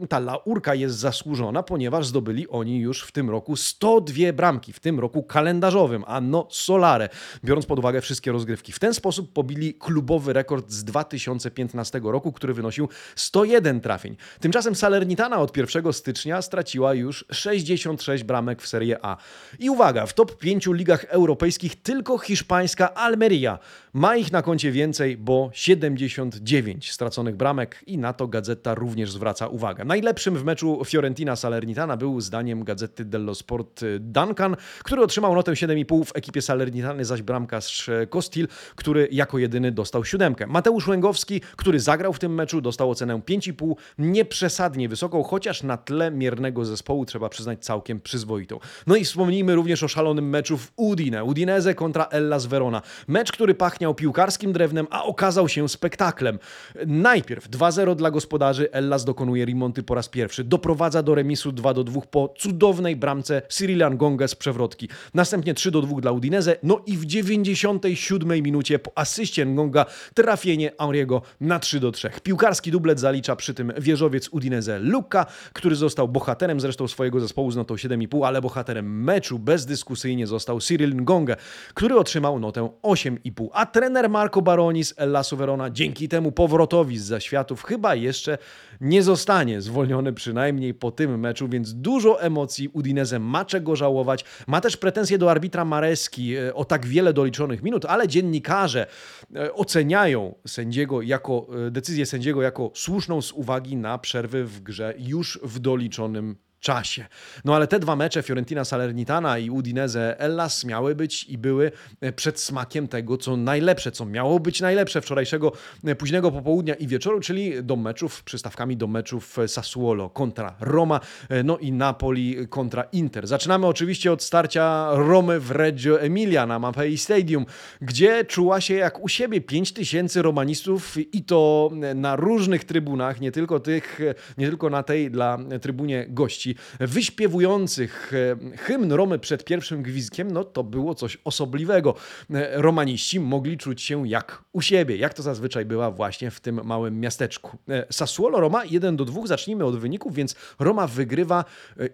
ta 0.08 0.18
laurka 0.18 0.74
jest 0.74 0.96
zasłużona, 0.96 1.62
ponieważ 1.62 2.06
zdobyli 2.06 2.48
oni 2.48 2.78
już 2.80 3.02
w 3.02 3.12
tym 3.12 3.30
roku 3.30 3.56
102 3.56 4.32
bramki, 4.32 4.72
w 4.72 4.80
tym 4.80 5.00
roku 5.00 5.22
kalendarzowym, 5.22 6.04
anno 6.06 6.48
solare, 6.50 7.08
biorąc 7.44 7.66
pod 7.66 7.78
uwagę 7.78 8.00
wszystkie 8.00 8.32
rozgrywki. 8.32 8.72
W 8.72 8.78
ten 8.78 8.94
sposób 8.94 9.32
pobili 9.32 9.74
klubowy 9.74 10.32
rekord 10.32 10.70
z 10.70 10.84
2015 10.84 12.00
roku, 12.04 12.32
który 12.32 12.54
wynosił 12.54 12.88
101 13.16 13.80
trafień. 13.80 14.16
Tymczasem 14.40 14.74
Salernitana 14.74 15.38
od 15.38 15.56
1 15.56 15.67
stycznia 15.92 16.42
straciła 16.42 16.94
już 16.94 17.24
66 17.30 18.24
bramek 18.24 18.62
w 18.62 18.68
Serie 18.68 18.98
A. 19.02 19.16
I 19.58 19.70
uwaga, 19.70 20.06
w 20.06 20.14
top 20.14 20.38
5 20.38 20.66
ligach 20.66 21.04
europejskich 21.04 21.82
tylko 21.82 22.18
hiszpańska 22.18 22.94
Almeria 22.94 23.58
ma 23.92 24.16
ich 24.16 24.32
na 24.32 24.42
koncie 24.42 24.72
więcej, 24.72 25.16
bo 25.16 25.50
79 25.52 26.92
straconych 26.92 27.36
bramek 27.36 27.84
i 27.86 27.98
na 27.98 28.12
to 28.12 28.26
gazeta 28.26 28.74
również 28.74 29.12
zwraca 29.12 29.46
uwagę. 29.46 29.84
Najlepszym 29.84 30.36
w 30.36 30.44
meczu 30.44 30.82
Fiorentina-Salernitana 30.84 31.96
był 31.96 32.20
zdaniem 32.20 32.64
gazety 32.64 33.04
dello 33.04 33.34
Sport 33.34 33.80
Duncan, 34.00 34.56
który 34.84 35.02
otrzymał 35.02 35.34
notę 35.34 35.52
7,5 35.52 36.04
w 36.04 36.16
ekipie 36.16 36.42
Salernitany, 36.42 37.04
zaś 37.04 37.22
bramkarz 37.22 37.90
Kostil, 38.10 38.48
który 38.74 39.08
jako 39.12 39.38
jedyny 39.38 39.72
dostał 39.72 40.04
siódemkę. 40.04 40.46
Mateusz 40.46 40.88
Łęgowski, 40.88 41.40
który 41.40 41.80
zagrał 41.80 42.12
w 42.12 42.18
tym 42.18 42.34
meczu, 42.34 42.60
dostał 42.60 42.90
ocenę 42.90 43.18
5,5, 43.18 43.74
nieprzesadnie 43.98 44.88
wysoką, 44.88 45.22
chociaż 45.22 45.57
na 45.62 45.76
tle 45.76 46.10
miernego 46.10 46.64
zespołu 46.64 47.04
trzeba 47.04 47.28
przyznać 47.28 47.64
całkiem 47.64 48.00
przyzwoitą. 48.00 48.58
No 48.86 48.96
i 48.96 49.04
wspomnijmy 49.04 49.54
również 49.54 49.82
o 49.82 49.88
szalonym 49.88 50.28
meczu 50.28 50.58
w 50.58 50.72
Udine. 50.76 51.24
Udinese 51.24 51.74
kontra 51.74 52.04
Ellas 52.04 52.46
Verona. 52.46 52.82
Mecz, 53.08 53.32
który 53.32 53.54
pachniał 53.54 53.94
piłkarskim 53.94 54.52
drewnem, 54.52 54.86
a 54.90 55.04
okazał 55.04 55.48
się 55.48 55.68
spektaklem. 55.68 56.38
Najpierw 56.86 57.50
2-0 57.50 57.96
dla 57.96 58.10
gospodarzy, 58.10 58.72
Ellas 58.72 59.04
dokonuje 59.04 59.46
remonty 59.46 59.82
po 59.82 59.94
raz 59.94 60.08
pierwszy. 60.08 60.44
Doprowadza 60.44 61.02
do 61.02 61.14
remisu 61.14 61.50
2-2 61.50 62.00
po 62.10 62.34
cudownej 62.38 62.96
bramce 62.96 63.42
Cyrilian 63.48 63.96
Gonga 63.96 64.28
z 64.28 64.34
przewrotki. 64.34 64.88
Następnie 65.14 65.54
3-2 65.54 66.00
dla 66.00 66.12
Udinese, 66.12 66.56
no 66.62 66.82
i 66.86 66.96
w 66.96 67.06
97 67.06 68.42
minucie 68.42 68.78
po 68.78 68.92
asyście 68.94 69.46
Ngonga 69.46 69.86
trafienie 70.14 70.72
Henriego 70.80 71.22
na 71.40 71.58
3-3. 71.58 72.20
Piłkarski 72.20 72.70
dublet 72.70 73.00
zalicza 73.00 73.36
przy 73.36 73.54
tym 73.54 73.72
wieżowiec 73.78 74.28
Udinese 74.28 74.78
Luka, 74.78 75.26
który 75.52 75.76
został 75.76 76.08
bohaterem 76.08 76.60
zresztą 76.60 76.88
swojego 76.88 77.20
zespołu 77.20 77.50
z 77.50 77.56
notą 77.56 77.74
7,5, 77.74 78.26
ale 78.26 78.40
bohaterem 78.40 79.04
meczu 79.04 79.38
bezdyskusyjnie 79.38 80.26
został 80.26 80.60
Cyril 80.60 80.94
Ngonga, 80.94 81.36
który 81.74 81.96
otrzymał 81.96 82.38
notę 82.38 82.68
8,5. 82.82 83.48
A 83.52 83.66
trener 83.66 84.10
Marco 84.10 84.42
Baroni 84.42 84.84
z 84.84 84.94
Ellasu 84.96 85.36
Verona 85.36 85.70
dzięki 85.70 86.08
temu 86.08 86.32
powrotowi 86.32 86.98
z 86.98 87.04
zaświatów 87.04 87.64
chyba 87.64 87.94
jeszcze 87.94 88.38
nie 88.80 89.02
zostanie 89.02 89.60
zwolniony 89.60 90.12
przynajmniej 90.12 90.74
po 90.74 90.90
tym 90.90 91.20
meczu, 91.20 91.48
więc 91.48 91.74
dużo 91.74 92.22
emocji 92.22 92.68
Udinese 92.68 93.18
ma 93.18 93.44
czego 93.44 93.76
żałować. 93.76 94.24
Ma 94.46 94.60
też 94.60 94.76
pretensje 94.76 95.18
do 95.18 95.30
arbitra 95.30 95.64
Mareski 95.64 96.36
e, 96.36 96.54
o 96.54 96.64
tak 96.64 96.86
wiele 96.86 97.12
doliczonych 97.12 97.62
minut, 97.62 97.84
ale 97.84 98.08
dziennikarze 98.08 98.86
e, 99.34 99.54
oceniają 99.54 100.34
sędziego 100.46 101.02
jako, 101.02 101.46
e, 101.66 101.70
decyzję 101.70 102.06
sędziego 102.06 102.42
jako 102.42 102.70
słuszną 102.74 103.22
z 103.22 103.32
uwagi 103.32 103.76
na 103.76 103.98
przerwy 103.98 104.44
w 104.44 104.60
grze 104.60 104.94
już 104.98 105.37
w 105.42 105.58
doliczonym 105.58 106.36
czasie. 106.60 107.06
No 107.44 107.54
ale 107.54 107.66
te 107.66 107.78
dwa 107.78 107.96
mecze, 107.96 108.22
Fiorentina 108.22 108.64
Salernitana 108.64 109.38
i 109.38 109.50
Udinese 109.50 110.20
Ellas, 110.20 110.64
miały 110.64 110.94
być 110.94 111.24
i 111.24 111.38
były 111.38 111.72
e, 112.00 112.12
przed 112.12 112.40
smakiem 112.40 112.88
tego, 112.88 113.16
co 113.16 113.36
najlepsze, 113.36 113.92
co 113.92 114.06
miało 114.06 114.40
być 114.40 114.60
najlepsze 114.60 115.00
wczorajszego 115.00 115.52
e, 115.84 115.94
późnego 115.94 116.32
popołudnia 116.32 116.74
i 116.74 116.86
wieczoru, 116.86 117.20
czyli 117.20 117.64
do 117.64 117.76
meczów, 117.76 118.22
przystawkami 118.22 118.76
do 118.76 118.86
meczów 118.86 119.38
e, 119.38 119.48
Sassuolo 119.48 120.10
kontra 120.10 120.56
Roma, 120.60 121.00
no 121.44 121.58
i 121.58 121.72
Napoli 121.72 122.48
kontra 122.48 122.82
Inter. 122.82 123.26
Zaczynamy 123.26 123.66
oczywiście 123.66 124.12
od 124.12 124.22
starcia 124.22 124.88
Romy 124.92 125.40
w 125.40 125.50
Reggio 125.50 126.00
Emilia 126.00 126.46
na 126.46 126.58
Mapei 126.58 126.98
Stadium, 126.98 127.46
gdzie 127.80 128.24
czuła 128.24 128.60
się 128.60 128.74
jak 128.74 129.04
u 129.04 129.08
siebie 129.08 129.40
5 129.40 129.72
tysięcy 129.72 130.22
romanistów 130.22 130.96
i 131.12 131.24
to 131.24 131.70
na 131.94 132.16
różnych 132.16 132.64
trybunach, 132.64 133.20
nie 133.20 133.32
tylko 133.32 133.60
tych, 133.60 134.00
nie 134.38 134.46
tylko 134.46 134.70
na 134.70 134.82
tej 134.82 135.10
dla 135.10 135.38
trybunie 135.60 136.06
gości 136.08 136.47
wyśpiewujących 136.80 138.12
e, 138.52 138.56
hymn 138.56 138.92
Romy 138.92 139.18
przed 139.18 139.44
pierwszym 139.44 139.82
gwizdkiem, 139.82 140.30
no 140.30 140.44
to 140.44 140.64
było 140.64 140.94
coś 140.94 141.18
osobliwego. 141.24 141.94
E, 142.34 142.62
romaniści 142.62 143.20
mogli 143.20 143.58
czuć 143.58 143.82
się 143.82 144.08
jak 144.08 144.44
u 144.52 144.62
siebie, 144.62 144.96
jak 144.96 145.14
to 145.14 145.22
zazwyczaj 145.22 145.64
bywa 145.64 145.90
właśnie 145.90 146.30
w 146.30 146.40
tym 146.40 146.60
małym 146.64 147.00
miasteczku. 147.00 147.58
E, 147.68 147.86
Sassuolo 147.90 148.40
Roma 148.40 148.64
1 148.64 148.96
do 148.96 149.04
2, 149.04 149.26
zacznijmy 149.26 149.64
od 149.64 149.78
wyników, 149.78 150.14
więc 150.14 150.34
Roma 150.58 150.86
wygrywa 150.86 151.44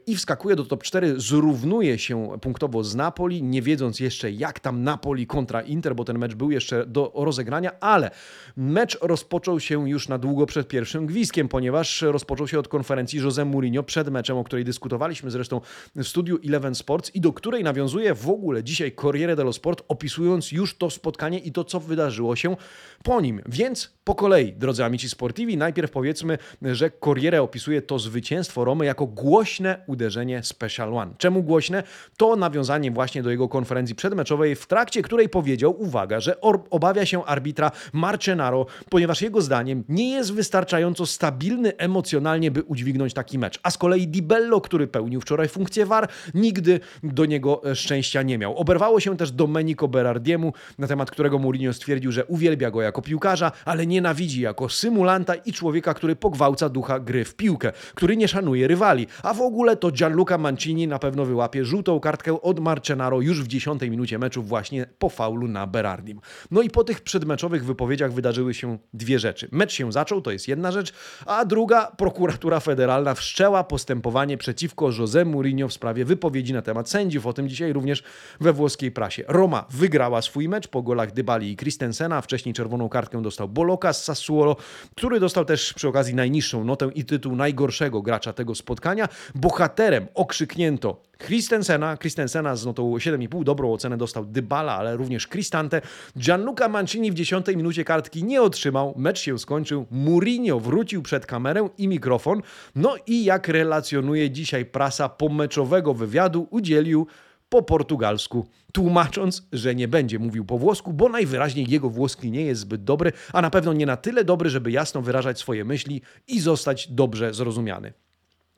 i 0.07 0.17
wskakuje 0.17 0.57
do 0.57 0.65
top 0.65 0.83
4, 0.83 1.21
zrównuje 1.21 1.99
się 1.99 2.39
punktowo 2.41 2.85
z 2.85 2.95
Napoli, 2.95 3.43
nie 3.43 3.63
wiedząc 3.63 4.01
jeszcze 4.01 4.31
jak 4.31 4.61
tam 4.61 4.83
Napoli 4.83 5.27
kontra 5.27 5.63
Inter, 5.63 5.95
bo 5.95 6.05
ten 6.05 6.19
mecz 6.19 6.35
był 6.35 6.51
jeszcze 6.51 6.87
do 6.87 7.13
rozegrania, 7.15 7.81
ale 7.81 8.11
mecz 8.57 8.99
rozpoczął 9.03 9.61
się 9.61 9.89
już 9.89 10.09
na 10.09 10.19
długo 10.19 10.47
przed 10.47 10.69
pierwszym 10.69 11.07
gwizdkiem, 11.07 11.49
ponieważ 11.49 12.03
rozpoczął 12.03 12.49
się 12.49 12.59
od 12.59 12.69
konferencji 12.69 13.21
Jose 13.21 13.45
Mourinho 13.45 13.83
przed 13.83 14.09
meczem, 14.09 14.37
o 14.45 14.47
której 14.47 14.65
dyskutowaliśmy 14.65 15.31
zresztą 15.31 15.61
w 15.97 16.05
studiu 16.05 16.39
Eleven 16.47 16.75
Sports 16.75 17.11
i 17.15 17.21
do 17.21 17.33
której 17.33 17.65
nawiązuje 17.65 18.15
w 18.15 18.29
ogóle 18.29 18.65
dzisiaj 18.65 18.93
Corriere 18.93 19.37
dello 19.37 19.53
Sport, 19.53 19.83
opisując 19.89 20.53
już 20.53 20.77
to 20.79 20.91
spotkanie 20.91 21.39
i 21.39 21.53
to, 21.53 21.65
co 21.65 21.81
wydarzyło 21.81 22.37
się 22.37 22.57
po 23.03 23.21
nim. 23.21 23.43
Więc 23.47 23.95
po 24.05 24.15
kolei, 24.15 24.53
drodzy 24.53 24.85
amici 24.85 25.09
sportivi, 25.09 25.57
najpierw 25.57 25.91
powiedzmy, 25.91 26.39
że 26.63 26.91
Corriere 26.91 27.43
opisuje 27.43 27.83
to 27.83 27.99
zwycięstwo 27.99 28.65
Romy 28.65 28.85
jako 28.85 29.07
głośne 29.07 29.85
uderzenie 29.87 30.43
Special 30.43 30.95
One. 30.95 31.15
Czemu 31.19 31.43
głośne? 31.43 31.83
To 32.17 32.37
nawiązanie 32.37 32.91
właśnie 32.91 33.23
do 33.23 33.31
jego 33.31 33.49
konferencji 33.49 33.95
przedmeczowej, 33.95 34.57
w 34.57 34.67
trakcie 34.67 35.03
której 35.03 35.29
powiedział, 35.29 35.83
uwaga, 35.83 36.21
że 36.21 36.41
obawia 36.71 37.07
się 37.07 37.25
arbitra 37.25 37.71
Marcenaro, 37.93 38.67
ponieważ 38.91 39.23
jego 39.23 39.43
zdaniem 39.43 39.85
nie 39.89 40.11
jest 40.11 40.33
wystarczająco 40.33 41.07
stabilny 41.07 41.77
emocjonalnie, 41.77 42.51
by 42.51 42.63
udźwignąć 42.63 43.15
taki 43.15 43.39
mecz. 43.39 43.61
A 43.63 43.71
z 43.71 43.79
kolei 43.79 44.09
Di 44.09 44.23
Bello, 44.35 44.61
który 44.61 44.87
pełnił 44.87 45.21
wczoraj 45.21 45.49
funkcję 45.49 45.87
VAR, 45.87 46.09
nigdy 46.35 46.81
do 47.03 47.25
niego 47.25 47.71
e, 47.71 47.77
szczęścia 47.77 48.23
nie 48.23 48.39
miał. 48.39 48.57
Oberwało 48.57 49.01
się 49.01 49.17
też 49.17 49.33
Domenico 49.33 49.89
Berardiemu, 49.89 50.53
na 50.79 50.87
temat 50.87 51.11
którego 51.11 51.39
Mourinho 51.39 51.73
stwierdził, 51.73 52.13
że 52.13 52.25
uwielbia 52.25 52.71
go 52.71 52.83
jako 52.83 53.03
piłkarza, 53.03 53.53
ale 53.65 53.87
nienawidzi 53.87 54.41
jako 54.41 54.69
symulanta 54.69 55.35
i 55.35 55.53
człowieka, 55.53 55.95
który 55.95 56.17
pogwałca 56.17 56.69
ducha 56.69 57.01
gry 57.01 57.25
w 57.25 57.35
piłkę, 57.35 57.73
który 57.95 58.17
nie 58.17 58.29
szanuje 58.29 58.69
rywali. 58.69 59.07
A 59.23 59.35
w 59.35 59.41
ogóle 59.41 59.77
to 59.77 59.91
Gianluca 59.91 60.39
Mancini 60.39 60.89
na 60.89 60.99
pewno 60.99 61.25
wyłapie 61.25 61.65
żółtą 61.65 62.01
kartkę 62.01 62.43
od 62.43 62.61
Marcenaro 62.61 63.21
już 63.21 63.43
w 63.43 63.47
dziesiątej 63.47 63.91
minucie 63.91 64.19
meczu 64.19 64.43
właśnie 64.43 64.87
po 64.99 65.09
faulu 65.09 65.49
na 65.49 65.67
Berardim. 65.67 66.21
No 66.51 66.63
i 66.63 66.71
po 66.71 66.85
tych 66.85 67.01
przedmeczowych 67.01 67.65
wypowiedziach 67.65 68.13
wydarzyły 68.13 68.55
się 68.55 68.79
dwie 68.95 69.19
rzeczy. 69.19 69.49
Mecz 69.53 69.73
się 69.73 69.93
zaczął, 69.93 70.23
to 70.23 70.31
jest 70.31 70.49
jedna 70.49 70.73
rzecz, 70.73 70.93
a 71.27 71.45
druga, 71.45 71.93
prokuratura 71.97 72.61
federalna 72.61 73.15
wszczęła 73.15 73.65
postępowanie 73.65 74.24
przeciwko 74.39 74.87
José 74.87 75.27
Mourinho 75.27 75.69
w 75.69 75.73
sprawie 75.73 76.05
wypowiedzi 76.05 76.53
na 76.53 76.63
temat 76.63 76.91
sędziów. 76.91 77.27
O 77.27 77.33
tym 77.33 77.49
dzisiaj 77.49 77.73
również 77.73 78.03
we 78.41 78.53
włoskiej 78.53 78.93
prasie. 78.93 79.25
Roma 79.29 79.67
wygrała 79.71 80.23
swój 80.23 80.49
mecz 80.49 80.69
po 80.69 80.83
golach 80.83 81.13
Dybali 81.13 81.53
i 81.53 81.57
Christensena. 81.57 82.21
Wcześniej 82.21 82.55
czerwoną 82.55 82.89
kartkę 82.89 83.23
dostał 83.23 83.49
Boloka 83.49 83.93
z 83.93 84.05
Sassuolo, 84.05 84.57
który 84.95 85.21
dostał 85.21 85.45
też 85.45 85.73
przy 85.73 85.89
okazji 85.89 86.15
najniższą 86.15 86.65
notę 86.65 86.91
i 86.95 87.05
tytuł 87.05 87.37
najgorszego 87.37 88.03
gracza 88.03 88.33
tego 88.33 88.55
spotkania. 88.55 89.09
Bohaterem 89.35 90.07
okrzyknięto 90.15 91.03
Christensena, 91.19 91.97
Christensena 91.97 92.57
z 92.57 92.67
notą 92.67 92.97
7,5, 92.97 93.45
dobrą 93.45 93.73
ocenę 93.73 93.97
dostał 93.97 94.25
Dybala, 94.25 94.75
ale 94.75 94.97
również 94.97 95.29
Cristante. 95.29 95.81
Gianluca 96.19 96.69
Mancini 96.69 97.11
w 97.11 97.15
10 97.15 97.47
minucie 97.47 97.85
kartki 97.85 98.25
nie 98.25 98.43
otrzymał, 98.43 98.95
mecz 98.97 99.21
się 99.21 99.39
skończył, 99.39 99.87
Mourinho 99.91 100.61
wrócił 100.61 101.03
przed 101.03 101.27
kamerę 101.27 101.69
i 101.79 101.89
mikrofon, 101.89 102.43
no 102.75 102.97
i 103.07 103.25
jak 103.25 103.49
relacjonuje 103.49 104.31
dzisiaj 104.31 104.65
prasa 104.65 105.09
pomeczowego 105.09 105.95
wywiadu, 105.95 106.47
udzielił 106.51 107.07
po 107.49 107.63
portugalsku, 107.63 108.47
tłumacząc, 108.73 109.49
że 109.53 109.75
nie 109.75 109.89
będzie 109.89 110.19
mówił 110.19 110.45
po 110.45 110.59
włosku, 110.59 110.93
bo 110.93 111.09
najwyraźniej 111.09 111.67
jego 111.71 111.91
włoski 111.91 112.31
nie 112.31 112.43
jest 112.43 112.61
zbyt 112.61 112.85
dobry, 112.85 113.13
a 113.33 113.43
na 113.43 113.51
pewno 113.51 113.73
nie 113.73 113.87
na 113.87 113.97
tyle 113.97 114.25
dobry, 114.25 114.51
żeby 114.51 114.71
jasno 114.71 115.03
wyrażać 115.03 115.39
swoje 115.39 115.65
myśli 115.65 116.03
i 116.29 116.41
zostać 116.41 116.89
dobrze 116.89 117.35
zrozumiany. 117.35 117.93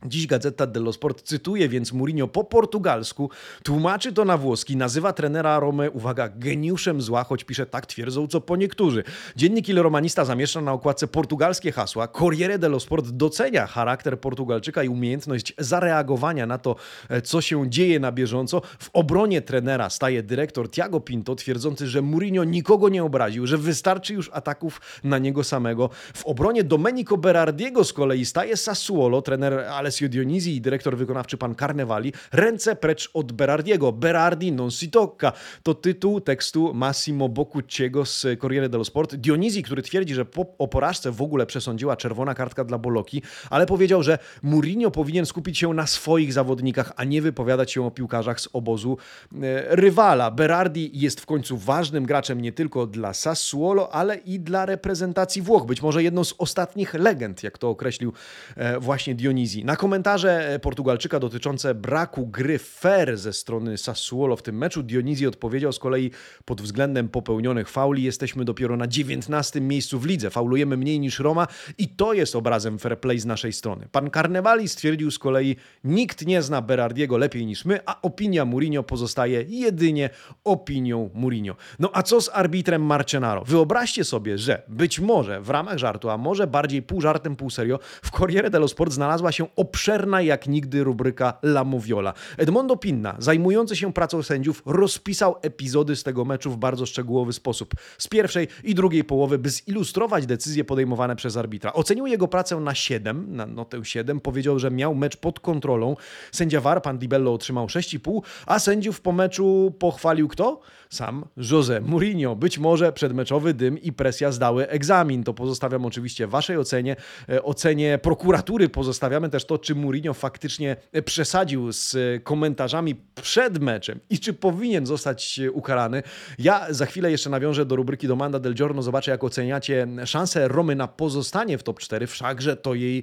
Dziś 0.05 0.27
Gazeta 0.27 0.67
dello 0.67 0.93
Sport 0.93 1.23
cytuje 1.23 1.69
więc 1.69 1.93
Mourinho 1.93 2.29
po 2.29 2.45
portugalsku, 2.45 3.31
tłumaczy 3.63 4.13
to 4.13 4.25
na 4.25 4.39
włoski, 4.39 4.77
nazywa 4.77 5.13
trenera 5.13 5.61
Rome, 5.61 5.91
uwaga, 5.91 6.29
geniuszem 6.29 7.03
zła, 7.03 7.25
choć 7.25 7.45
pisze 7.45 7.67
tak 7.67 7.87
twierdzą 7.87 8.27
co 8.27 8.41
po 8.41 8.57
niektórzy. 8.57 9.05
Dziennik 9.37 9.69
Il 9.69 9.79
Romanista 9.79 10.25
zamieszcza 10.25 10.61
na 10.61 10.73
okładce 10.73 11.07
portugalskie 11.07 11.73
hasła. 11.73 12.09
Corriere 12.09 12.59
dello 12.59 12.81
Sport 12.81 13.11
docenia 13.11 13.67
charakter 13.67 14.21
Portugalczyka 14.21 14.83
i 14.83 14.89
umiejętność 14.89 15.55
zareagowania 15.59 16.47
na 16.47 16.59
to, 16.59 16.77
e, 17.09 17.23
co 17.23 17.41
się 17.41 17.71
dzieje 17.71 18.01
na 18.01 18.13
bieżąco. 18.13 18.63
W 18.79 18.91
obronie 18.93 19.43
trenera 19.43 19.91
staje 19.91 20.23
dyrektor 20.23 20.71
Tiago 20.71 21.01
Pinto, 21.01 21.35
twierdzący, 21.35 21.87
że 21.87 22.03
Mourinho 22.03 22.45
nikogo 22.45 22.89
nie 22.89 23.05
obraził, 23.05 23.47
że 23.47 23.59
wystarczy 23.59 24.15
już 24.15 24.31
ataków 24.33 24.81
na 25.05 25.19
niego 25.19 25.45
samego. 25.45 25.91
W 26.15 26.27
obronie 26.27 26.65
Domenico 26.65 27.17
Berardiego 27.17 27.85
z 27.85 27.93
kolei 27.93 28.25
staje 28.25 28.57
Sassuolo, 28.57 29.23
trener 29.23 29.65
Alessio 29.87 30.09
Dionisi 30.09 30.57
i 30.57 30.61
dyrektor 30.61 30.97
wykonawczy 30.97 31.37
pan 31.37 31.55
Carnevali, 31.55 32.13
ręce 32.33 32.77
precz 32.77 33.11
od 33.15 33.33
Berardiego. 33.33 33.93
Berardi 33.93 34.53
non 34.53 34.71
si 34.71 34.91
tocca. 34.91 35.33
To 35.63 35.75
tytuł 35.75 36.21
tekstu 36.21 36.75
Massimo 36.75 37.29
Boccucciego 37.29 38.05
z 38.05 38.27
Corriere 38.41 38.69
dello 38.69 38.85
Sport. 38.85 39.15
Dionisi, 39.15 39.63
który 39.63 39.83
twierdzi, 39.83 40.15
że 40.15 40.25
po, 40.25 40.47
o 40.59 40.69
porażce 40.69 41.13
w 41.13 41.23
ogóle 41.23 41.47
przesądziła 41.47 41.97
czerwona 41.97 42.35
kartka 42.35 42.65
dla 42.65 42.79
Boloki, 42.79 43.23
ale 43.51 43.67
powiedział, 43.67 44.03
że 44.03 44.19
Mourinho 44.43 44.91
powinien 44.91 45.27
skupić 45.27 45.59
się 45.59 45.75
na 45.75 45.87
swoich 45.87 46.33
zawodnikach, 46.33 46.93
a 46.97 47.05
nie 47.05 47.23
wypowiadać 47.23 47.73
się 47.73 47.87
o 47.87 47.91
piłkarzach 47.91 48.41
z 48.41 48.49
obozu 48.53 48.99
e, 49.33 49.77
rywala. 49.77 50.31
Berardi 50.31 50.91
jest 50.95 51.21
w 51.21 51.27
końcu 51.27 51.59
ważnym 51.59 52.07
graczem 52.07 52.41
nie 52.41 52.53
tylko 52.53 52.87
dla 52.87 53.15
Sassuolo, 53.15 53.95
ale 53.95 54.17
i 54.17 54.41
dla 54.41 54.67
reprezentacji 54.67 55.43
Włoch. 55.43 55.67
Być 55.67 55.83
może 55.83 56.03
jedną 56.03 56.25
z 56.25 56.35
ostatnich 56.39 56.95
legend, 56.95 57.43
jak 57.43 57.59
to 57.59 57.71
określił 57.71 58.13
e, 58.57 58.81
właśnie 58.81 59.15
Dionisi. 59.15 59.65
Na 59.65 59.76
komentarze 59.77 60.55
e, 60.55 60.59
Portugalczyka 60.59 61.21
dotyczące 61.21 61.75
braku 61.75 62.27
gry 62.27 62.59
fair 62.59 63.19
ze 63.19 63.33
strony 63.33 63.79
Sassuolo 63.79 64.37
w 64.37 64.43
tym 64.43 64.59
meczu 64.59 64.83
Dionizji 64.83 65.27
odpowiedział 65.27 65.73
z 65.73 65.79
kolei 65.79 66.11
pod 66.45 66.63
względem 66.63 67.09
popełnionych 67.09 67.69
fauli 67.69 68.03
jesteśmy 68.03 68.45
dopiero 68.45 68.77
na 68.77 68.87
19 68.87 69.61
miejscu 69.61 69.99
w 69.99 70.07
lidze. 70.07 70.31
Faulujemy 70.31 70.77
mniej 70.77 71.01
niż 71.01 71.19
Roma 71.19 71.47
i 71.79 71.89
to 71.89 72.13
jest 72.13 72.37
obrazem 72.37 72.79
fair 72.79 73.01
play 73.01 73.19
z 73.19 73.25
naszej 73.27 73.53
strony. 73.53 73.89
Pan 73.93 74.11
Carnevali 74.11 74.69
stwierdził 74.69 75.11
z 75.11 75.19
kolei 75.19 75.57
nikt 75.85 76.27
nie 76.27 76.43
zna 76.43 76.63
Berardiego 76.63 77.17
lepiej 77.19 77.47
niż 77.47 77.65
my, 77.65 77.81
a 77.87 78.03
opinia 78.03 78.45
Mourinho 78.45 78.83
pozostaje 78.83 79.45
jedynie 79.49 80.11
opinią 80.45 81.11
Mourinho. 81.15 81.57
No 81.79 81.91
a 81.93 82.03
co 82.03 82.21
z 82.21 82.31
arbitrem 82.33 82.83
Marcenaro? 82.83 83.45
Wyobraźcie 83.45 84.05
sobie, 84.05 84.39
że 84.39 84.63
być 84.69 85.01
może 85.01 85.41
w 85.41 85.51
ramach 85.51 85.79
żartu, 85.79 86.11
a 86.11 86.17
może 86.17 86.47
bardziej 86.47 86.83
pół 86.83 87.01
żartem, 87.01 87.37
pół 87.37 87.51
serio, 87.51 87.79
w 88.03 88.11
Corriere 88.11 88.51
dello 88.51 88.69
Sport 88.69 88.93
znalazła 88.93 89.33
się 89.33 89.47
obszerna 89.67 90.23
jak 90.23 90.49
nigdy 90.49 90.85
rubryka 90.85 91.39
La 91.43 91.65
Moviola. 91.65 92.13
Edmondo 92.39 92.77
Pinna, 92.77 93.17
zajmujący 93.19 93.77
się 93.77 93.93
pracą 93.93 94.23
sędziów, 94.23 94.63
rozpisał 94.67 95.37
epizody 95.43 95.97
z 95.97 96.03
tego 96.03 96.25
meczu 96.25 96.51
w 96.51 96.57
bardzo 96.57 96.87
szczegółowy 96.87 97.33
sposób. 97.33 97.75
Z 97.99 98.09
pierwszej 98.09 98.49
i 98.65 98.75
drugiej 98.75 99.05
połowy, 99.05 99.39
by 99.39 99.51
zilustrować 99.51 100.27
decyzje 100.27 100.65
podejmowane 100.65 101.17
przez 101.17 101.37
arbitra. 101.37 101.73
Ocenił 101.73 102.07
jego 102.07 102.29
pracę 102.29 102.57
na 102.57 102.75
7, 102.75 103.37
na 103.37 103.47
notę 103.47 103.85
7. 103.85 104.21
Powiedział, 104.21 104.59
że 104.59 104.71
miał 104.71 104.95
mecz 104.95 105.17
pod 105.17 105.41
kontrolą. 105.41 105.97
Sędzia 106.33 106.61
VAR, 106.61 106.83
pan 106.83 106.99
otrzymał 107.27 107.67
6,5, 107.67 108.21
a 108.47 108.59
sędziów 108.59 109.01
po 109.01 109.13
meczu 109.13 109.75
pochwalił 109.79 110.29
kto? 110.29 110.61
Sam 110.91 111.25
José 111.37 111.81
Mourinho. 111.81 112.37
Być 112.37 112.59
może 112.59 112.93
przedmeczowy 112.93 113.55
dym 113.55 113.83
i 113.83 113.93
presja 113.93 114.33
zdały 114.33 114.69
egzamin. 114.69 115.25
To 115.25 115.35
pozostawiam 115.35 115.87
oczywiście 115.87 116.27
waszej 116.27 116.57
ocenie. 116.57 116.97
E, 117.29 117.43
ocenie 117.43 117.99
prokuratury 117.99 118.69
pozostawiamy 118.69 119.29
też 119.29 119.45
to, 119.45 119.59
czy 119.59 119.75
Mourinho 119.75 120.15
faktycznie 120.15 120.77
przesadził 121.05 121.73
z 121.73 121.97
komentarzami 122.25 122.95
przed 123.15 123.59
meczem 123.59 124.01
i 124.11 124.19
czy 124.19 124.33
powinien 124.33 124.87
zostać 124.87 125.41
ukarany. 125.53 126.03
Ja 126.39 126.67
za 126.71 126.87
chwilę 126.87 127.11
jeszcze 127.11 127.31
nawiążę 127.31 127.67
do 127.67 127.77
rubryki 127.77 128.09
Domanda 128.09 128.39
del 128.39 128.55
Giorno, 128.55 128.83
zobaczę 128.83 129.11
jak 129.11 129.25
oceniacie 129.25 129.87
szansę 130.05 130.49
Romy 130.49 130.77
na 130.77 130.89
pozostanie 130.89 131.59
w 131.59 131.63
top 131.63 131.79
4, 131.79 132.07
wszakże 132.07 132.57
to 132.57 132.75
jej 132.75 133.03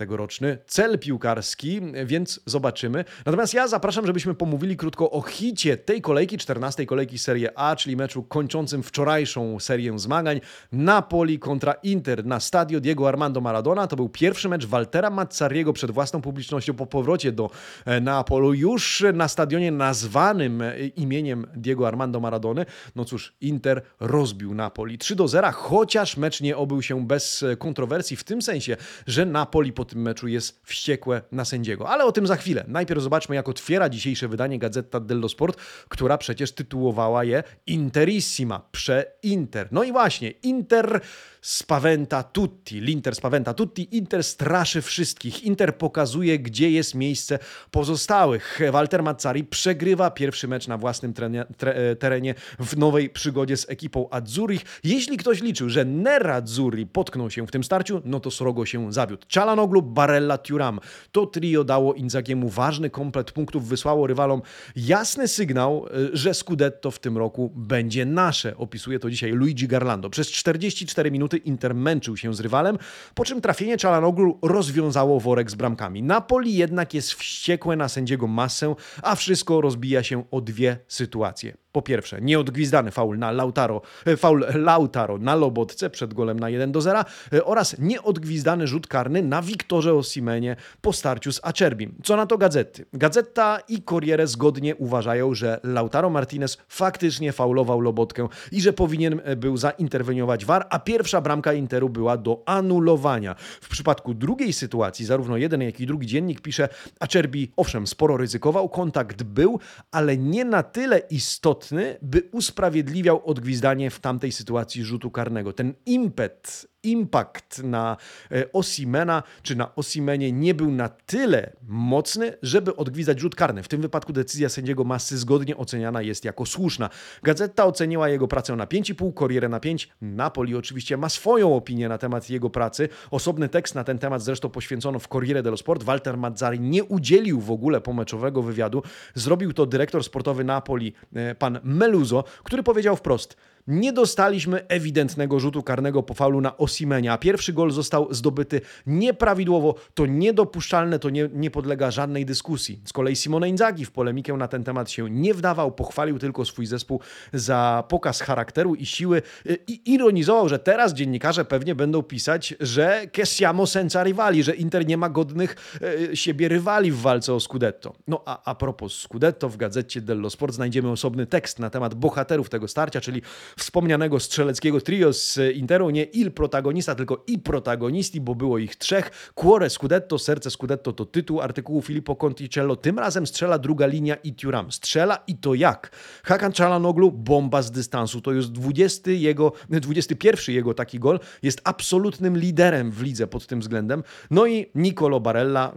tegoroczny 0.00 0.58
cel 0.66 0.98
piłkarski, 0.98 1.80
więc 2.04 2.40
zobaczymy. 2.46 3.04
Natomiast 3.26 3.54
ja 3.54 3.68
zapraszam, 3.68 4.06
żebyśmy 4.06 4.34
pomówili 4.34 4.76
krótko 4.76 5.10
o 5.10 5.22
hicie 5.22 5.76
tej 5.76 6.00
kolejki, 6.00 6.38
14 6.38 6.86
kolejki 6.86 7.18
Serie 7.18 7.58
A, 7.58 7.76
czyli 7.76 7.96
meczu 7.96 8.22
kończącym 8.22 8.82
wczorajszą 8.82 9.60
serię 9.60 9.98
zmagań 9.98 10.40
Napoli 10.72 11.38
kontra 11.38 11.72
Inter 11.72 12.26
na 12.26 12.40
stadio 12.40 12.80
Diego 12.80 13.08
Armando 13.08 13.40
Maradona. 13.40 13.86
To 13.86 13.96
był 13.96 14.08
pierwszy 14.08 14.48
mecz 14.48 14.66
Waltera 14.66 15.10
Mazzariego 15.10 15.72
przed 15.72 15.90
własną 15.90 16.22
publicznością 16.22 16.74
po 16.74 16.86
powrocie 16.86 17.32
do 17.32 17.50
e, 17.84 18.00
Neapolu, 18.00 18.54
już 18.54 19.04
na 19.14 19.28
stadionie 19.28 19.72
nazwanym 19.72 20.62
e, 20.62 20.86
imieniem 20.86 21.46
Diego 21.54 21.88
Armando 21.88 22.20
Maradony. 22.20 22.66
No 22.96 23.04
cóż, 23.04 23.34
Inter 23.40 23.82
rozbił 24.00 24.54
Napoli 24.54 24.98
3 24.98 25.16
do 25.16 25.28
0, 25.28 25.52
chociaż 25.52 26.16
mecz 26.16 26.40
nie 26.40 26.56
obył 26.56 26.82
się 26.82 27.06
bez 27.06 27.42
e, 27.42 27.56
kontrowersji 27.56 28.16
w 28.16 28.24
tym 28.24 28.42
sensie, 28.42 28.76
że 29.06 29.26
Napoli 29.26 29.72
po 29.72 29.84
tym 29.90 30.02
meczu 30.02 30.28
jest 30.28 30.60
wściekłe 30.64 31.22
na 31.32 31.44
sędziego. 31.44 31.88
Ale 31.88 32.04
o 32.04 32.12
tym 32.12 32.26
za 32.26 32.36
chwilę. 32.36 32.64
Najpierw 32.68 33.02
zobaczmy, 33.02 33.36
jak 33.36 33.48
otwiera 33.48 33.88
dzisiejsze 33.88 34.28
wydanie 34.28 34.58
Gazeta 34.58 35.00
dello 35.00 35.28
Sport, 35.28 35.60
która 35.88 36.18
przecież 36.18 36.52
tytułowała 36.52 37.24
je 37.24 37.42
Interissima, 37.66 38.68
prze-Inter. 38.72 39.68
No 39.70 39.82
i 39.84 39.92
właśnie, 39.92 40.30
Inter 40.30 41.00
spaventa 41.42 42.22
tutti, 42.22 42.80
l'Inter 42.80 43.14
spaventa 43.14 43.54
tutti, 43.54 43.96
Inter 43.96 44.24
straszy 44.24 44.82
wszystkich, 44.82 45.44
Inter 45.44 45.78
pokazuje, 45.78 46.38
gdzie 46.38 46.70
jest 46.70 46.94
miejsce 46.94 47.38
pozostałych. 47.70 48.60
Walter 48.72 49.02
Mazzari 49.02 49.44
przegrywa 49.44 50.10
pierwszy 50.10 50.48
mecz 50.48 50.68
na 50.68 50.78
własnym 50.78 51.12
trenie, 51.12 51.44
tre, 51.56 51.96
terenie 51.96 52.34
w 52.58 52.76
nowej 52.76 53.10
przygodzie 53.10 53.56
z 53.56 53.70
ekipą 53.70 54.10
Azzurich. 54.10 54.64
Jeśli 54.84 55.16
ktoś 55.16 55.42
liczył, 55.42 55.68
że 55.68 55.84
Nerazzurri 55.84 56.86
potknął 56.86 57.30
się 57.30 57.46
w 57.46 57.50
tym 57.50 57.64
starciu, 57.64 58.02
no 58.04 58.20
to 58.20 58.30
srogo 58.30 58.66
się 58.66 58.92
zawiódł. 58.92 59.26
Cialanoglu, 59.28 59.82
Barella, 59.82 60.38
Turam. 60.38 60.80
To 61.12 61.26
trio 61.26 61.64
dało 61.64 61.94
Inzagiemu 61.94 62.48
ważny 62.48 62.90
komplet 62.90 63.32
punktów, 63.32 63.68
wysłało 63.68 64.06
rywalom 64.06 64.42
jasny 64.76 65.28
sygnał, 65.28 65.86
e, 65.86 65.90
że 66.12 66.34
Scudetto 66.34 66.90
w 66.90 66.98
tym 66.98 67.18
roku 67.18 67.52
będzie 67.54 68.04
nasze. 68.06 68.56
Opisuje 68.56 68.98
to 68.98 69.10
dzisiaj 69.10 69.32
Luigi 69.32 69.68
Garlando. 69.68 70.10
Przez 70.10 70.30
44 70.30 71.10
minuty 71.10 71.29
Inter 71.36 71.74
męczył 71.74 72.16
się 72.16 72.34
z 72.34 72.40
rywalem, 72.40 72.78
po 73.14 73.24
czym 73.24 73.40
trafienie 73.40 73.76
Czalanoglu 73.76 74.38
rozwiązało 74.42 75.20
worek 75.20 75.50
z 75.50 75.54
bramkami. 75.54 76.02
Napoli 76.02 76.54
jednak 76.54 76.94
jest 76.94 77.12
wściekłe 77.12 77.76
na 77.76 77.88
sędziego 77.88 78.26
Massę, 78.26 78.74
a 79.02 79.14
wszystko 79.14 79.60
rozbija 79.60 80.02
się 80.02 80.24
o 80.30 80.40
dwie 80.40 80.78
sytuacje. 80.88 81.56
Po 81.72 81.82
pierwsze, 81.82 82.20
nieodgwizdany 82.20 82.90
faul 82.90 83.18
na 83.18 83.30
Lautaro, 83.30 83.82
e, 84.06 84.16
faul 84.16 84.44
Lautaro 84.54 85.18
na 85.18 85.34
Lobotce 85.34 85.90
przed 85.90 86.14
golem 86.14 86.40
na 86.40 86.48
1 86.48 86.72
do 86.72 86.80
0 86.80 87.04
e, 87.32 87.44
oraz 87.44 87.78
nieodgwizdany 87.78 88.66
rzut 88.66 88.86
karny 88.86 89.22
na 89.22 89.42
Wiktorze 89.42 89.94
Osimenie 89.94 90.56
po 90.80 90.92
starciu 90.92 91.32
z 91.32 91.40
Acerbim. 91.42 91.94
Co 92.02 92.16
na 92.16 92.26
to 92.26 92.38
gazety? 92.38 92.86
Gazeta 92.92 93.58
i 93.68 93.82
Corriere 93.82 94.26
zgodnie 94.26 94.76
uważają, 94.76 95.34
że 95.34 95.60
Lautaro 95.64 96.10
Martinez 96.10 96.58
faktycznie 96.68 97.32
faulował 97.32 97.80
Lobotkę 97.80 98.28
i 98.52 98.60
że 98.60 98.72
powinien 98.72 99.20
e, 99.24 99.36
był 99.36 99.56
zainterweniować 99.56 100.44
VAR, 100.44 100.66
a 100.70 100.78
pierwsza 100.78 101.20
bramka 101.20 101.52
Interu 101.52 101.88
była 101.88 102.16
do 102.16 102.42
anulowania. 102.46 103.34
W 103.60 103.68
przypadku 103.68 104.14
drugiej 104.14 104.52
sytuacji 104.52 105.04
zarówno 105.04 105.36
jeden, 105.36 105.62
jak 105.62 105.80
i 105.80 105.86
drugi 105.86 106.06
dziennik 106.06 106.40
pisze, 106.40 106.68
Acerbi 107.00 107.52
owszem 107.56 107.86
sporo 107.86 108.16
ryzykował, 108.16 108.68
kontakt 108.68 109.22
był, 109.22 109.60
ale 109.90 110.16
nie 110.16 110.44
na 110.44 110.62
tyle 110.62 110.98
istotny, 110.98 111.59
istotny, 111.60 111.96
by 112.02 112.22
usprawiedliwiał 112.32 113.26
odgwizdanie 113.26 113.90
w 113.90 114.00
tamtej 114.00 114.32
sytuacji 114.32 114.84
rzutu 114.84 115.10
karnego. 115.10 115.52
Ten 115.52 115.74
impet 115.86 116.66
impact 116.82 117.62
na 117.62 117.96
e, 118.32 118.52
Osimena 118.52 119.22
czy 119.42 119.56
na 119.56 119.74
Osimenie 119.74 120.32
nie 120.32 120.54
był 120.54 120.70
na 120.70 120.88
tyle 120.88 121.52
mocny, 121.68 122.36
żeby 122.42 122.76
odgwizdać 122.76 123.20
rzut 123.20 123.34
karny. 123.34 123.62
W 123.62 123.68
tym 123.68 123.80
wypadku 123.80 124.12
decyzja 124.12 124.48
sędziego 124.48 124.84
Masy 124.84 125.18
zgodnie 125.18 125.56
oceniana 125.56 126.02
jest 126.02 126.24
jako 126.24 126.46
słuszna. 126.46 126.90
Gazeta 127.22 127.64
oceniła 127.64 128.08
jego 128.08 128.28
pracę 128.28 128.56
na 128.56 128.66
5,5, 128.66 129.14
Corriere 129.18 129.48
na 129.48 129.60
5. 129.60 129.88
Napoli 130.00 130.56
oczywiście 130.56 130.96
ma 130.96 131.08
swoją 131.08 131.56
opinię 131.56 131.88
na 131.88 131.98
temat 131.98 132.30
jego 132.30 132.50
pracy. 132.50 132.88
Osobny 133.10 133.48
tekst 133.48 133.74
na 133.74 133.84
ten 133.84 133.98
temat 133.98 134.22
zresztą 134.22 134.48
poświęcono 134.48 134.98
w 134.98 135.08
Corriere 135.08 135.42
dello 135.42 135.56
Sport. 135.56 135.82
Walter 135.82 136.16
Mazzari 136.18 136.60
nie 136.60 136.84
udzielił 136.84 137.40
w 137.40 137.50
ogóle 137.50 137.80
pomeczowego 137.80 138.42
wywiadu. 138.42 138.82
Zrobił 139.14 139.52
to 139.52 139.66
dyrektor 139.66 140.04
sportowy 140.04 140.44
Napoli, 140.44 140.92
e, 141.14 141.34
pan 141.34 141.60
Meluzo, 141.64 142.24
który 142.44 142.62
powiedział 142.62 142.96
wprost– 142.96 143.36
nie 143.66 143.92
dostaliśmy 143.92 144.66
ewidentnego 144.68 145.40
rzutu 145.40 145.62
karnego 145.62 146.02
po 146.02 146.14
faulu 146.14 146.40
na 146.40 146.56
Osimenia, 146.56 147.18
pierwszy 147.18 147.52
gol 147.52 147.70
został 147.70 148.14
zdobyty 148.14 148.60
nieprawidłowo. 148.86 149.74
To 149.94 150.06
niedopuszczalne, 150.06 150.98
to 150.98 151.10
nie, 151.10 151.28
nie 151.32 151.50
podlega 151.50 151.90
żadnej 151.90 152.26
dyskusji. 152.26 152.80
Z 152.84 152.92
kolei 152.92 153.16
Simone 153.16 153.48
Inzaghi 153.48 153.84
w 153.84 153.90
polemikę 153.90 154.32
na 154.32 154.48
ten 154.48 154.64
temat 154.64 154.90
się 154.90 155.10
nie 155.10 155.34
wdawał, 155.34 155.72
pochwalił 155.72 156.18
tylko 156.18 156.44
swój 156.44 156.66
zespół 156.66 157.00
za 157.32 157.84
pokaz 157.88 158.20
charakteru 158.20 158.74
i 158.74 158.86
siły 158.86 159.22
i 159.66 159.94
ironizował, 159.94 160.48
że 160.48 160.58
teraz 160.58 160.94
dziennikarze 160.94 161.44
pewnie 161.44 161.74
będą 161.74 162.02
pisać, 162.02 162.54
że 162.60 163.06
che 163.12 163.26
siamo 163.26 163.66
senza 163.66 164.04
rivali, 164.04 164.42
że 164.42 164.54
Inter 164.54 164.86
nie 164.86 164.96
ma 164.96 165.08
godnych 165.08 165.78
e, 166.10 166.16
siebie 166.16 166.48
rywali 166.48 166.92
w 166.92 167.00
walce 167.00 167.34
o 167.34 167.40
Scudetto. 167.40 167.94
No 168.06 168.22
a 168.26 168.40
a 168.44 168.54
propos 168.54 168.92
Scudetto, 168.92 169.48
w 169.48 169.56
gazecie 169.56 170.00
dello 170.00 170.30
Sport 170.30 170.54
znajdziemy 170.54 170.90
osobny 170.90 171.26
tekst 171.26 171.58
na 171.58 171.70
temat 171.70 171.94
bohaterów 171.94 172.48
tego 172.48 172.68
starcia, 172.68 173.00
czyli 173.00 173.22
wspomnianego 173.58 174.20
strzeleckiego 174.20 174.80
trio 174.80 175.12
z 175.12 175.38
Interu, 175.54 175.90
nie 175.90 176.04
il 176.04 176.32
protagonista, 176.32 176.94
tylko 176.94 177.24
i 177.26 177.38
protagonisti, 177.38 178.20
bo 178.20 178.34
było 178.34 178.58
ich 178.58 178.76
trzech. 178.76 179.32
Cuore 179.34 179.70
Scudetto, 179.70 180.18
serce 180.18 180.50
Scudetto 180.50 180.92
to 180.92 181.06
tytuł 181.06 181.40
artykułu 181.40 181.82
Filippo 181.82 182.16
Conticello. 182.16 182.76
Tym 182.76 182.98
razem 182.98 183.26
strzela 183.26 183.58
druga 183.58 183.86
linia 183.86 184.14
i 184.14 184.34
Turam. 184.34 184.72
Strzela 184.72 185.18
i 185.26 185.36
to 185.36 185.54
jak? 185.54 185.90
Hakan 186.24 186.52
Çalhanoğlu, 186.52 187.12
bomba 187.12 187.62
z 187.62 187.70
dystansu. 187.70 188.20
To 188.20 188.32
już 188.32 188.48
20 188.48 189.10
jego, 189.10 189.52
21 189.68 190.54
jego 190.54 190.74
taki 190.74 190.98
gol. 190.98 191.20
Jest 191.42 191.60
absolutnym 191.64 192.38
liderem 192.38 192.90
w 192.90 193.02
lidze 193.02 193.26
pod 193.26 193.46
tym 193.46 193.60
względem. 193.60 194.02
No 194.30 194.46
i 194.46 194.66
Nicolo 194.74 195.20
Barella, 195.20 195.72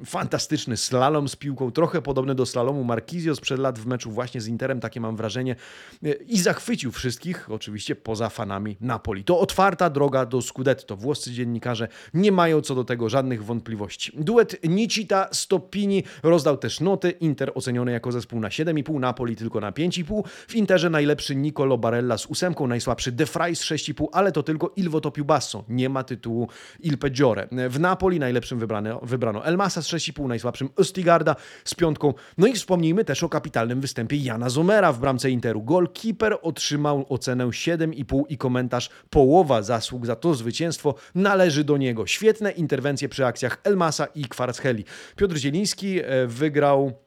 e, 0.00 0.04
fantastyczny 0.04 0.76
slalom 0.76 1.28
z 1.28 1.36
piłką, 1.36 1.70
trochę 1.70 2.02
podobny 2.02 2.34
do 2.34 2.46
slalomu 2.46 2.84
Marquisio 2.84 3.34
sprzed 3.34 3.58
lat 3.58 3.78
w 3.78 3.86
meczu 3.86 4.10
właśnie 4.10 4.40
z 4.40 4.48
Interem, 4.48 4.80
takie 4.80 5.00
mam 5.00 5.16
wrażenie. 5.16 5.56
E, 6.04 6.12
I 6.12 6.38
zachwycił 6.38 6.92
wszystkich, 6.92 7.13
oczywiście 7.48 7.96
poza 7.96 8.28
fanami 8.28 8.76
Napoli. 8.80 9.24
To 9.24 9.40
otwarta 9.40 9.90
droga 9.90 10.26
do 10.26 10.42
Scudetto. 10.42 10.96
Włoscy 10.96 11.32
dziennikarze 11.32 11.88
nie 12.14 12.32
mają 12.32 12.60
co 12.60 12.74
do 12.74 12.84
tego 12.84 13.08
żadnych 13.08 13.44
wątpliwości. 13.44 14.12
Duet 14.16 14.56
Nicita 14.64 15.28
Stoppini 15.32 16.04
rozdał 16.22 16.56
też 16.56 16.80
noty. 16.80 17.10
Inter 17.10 17.52
oceniony 17.54 17.92
jako 17.92 18.12
zespół 18.12 18.40
na 18.40 18.48
7,5, 18.48 19.00
Napoli 19.00 19.36
tylko 19.36 19.60
na 19.60 19.72
5,5. 19.72 20.22
W 20.26 20.54
Interze 20.54 20.90
najlepszy 20.90 21.36
Nicolo 21.36 21.78
Barella 21.78 22.18
z 22.18 22.26
ósemką, 22.26 22.66
najsłabszy 22.66 23.12
De 23.12 23.26
Frey 23.26 23.56
z 23.56 23.62
6,5, 23.62 24.06
ale 24.12 24.32
to 24.32 24.42
tylko 24.42 24.72
Il 24.76 24.90
Voto 24.90 25.12
Basso. 25.24 25.64
Nie 25.68 25.88
ma 25.88 26.04
tytułu 26.04 26.48
Il 26.80 26.98
Peggiore. 26.98 27.48
W 27.68 27.80
Napoli 27.80 28.18
najlepszym 28.18 28.58
wybrano, 28.58 29.00
wybrano 29.02 29.44
Elmasa 29.44 29.82
z 29.82 29.88
6,5, 29.88 30.28
najsłabszym 30.28 30.68
Ostigarda 30.76 31.36
z 31.64 31.74
piątką. 31.74 32.14
No 32.38 32.46
i 32.46 32.52
wspomnijmy 32.52 33.04
też 33.04 33.22
o 33.22 33.28
kapitalnym 33.28 33.80
występie 33.80 34.16
Jana 34.16 34.48
Zomera 34.48 34.92
w 34.92 34.98
bramce 34.98 35.30
Interu. 35.30 35.62
Golkeeper 35.62 36.38
otrzymał 36.42 37.03
ocenę 37.08 37.46
7,5 37.46 38.22
i 38.28 38.38
komentarz 38.38 38.90
połowa 39.10 39.62
zasług 39.62 40.06
za 40.06 40.16
to 40.16 40.34
zwycięstwo 40.34 40.94
należy 41.14 41.64
do 41.64 41.76
niego. 41.76 42.06
Świetne 42.06 42.50
interwencje 42.50 43.08
przy 43.08 43.26
akcjach 43.26 43.60
Elmasa 43.64 44.06
i 44.06 44.24
Kwarcheli. 44.24 44.84
Piotr 45.16 45.36
Zieliński 45.36 46.00
e, 46.00 46.26
wygrał 46.26 47.03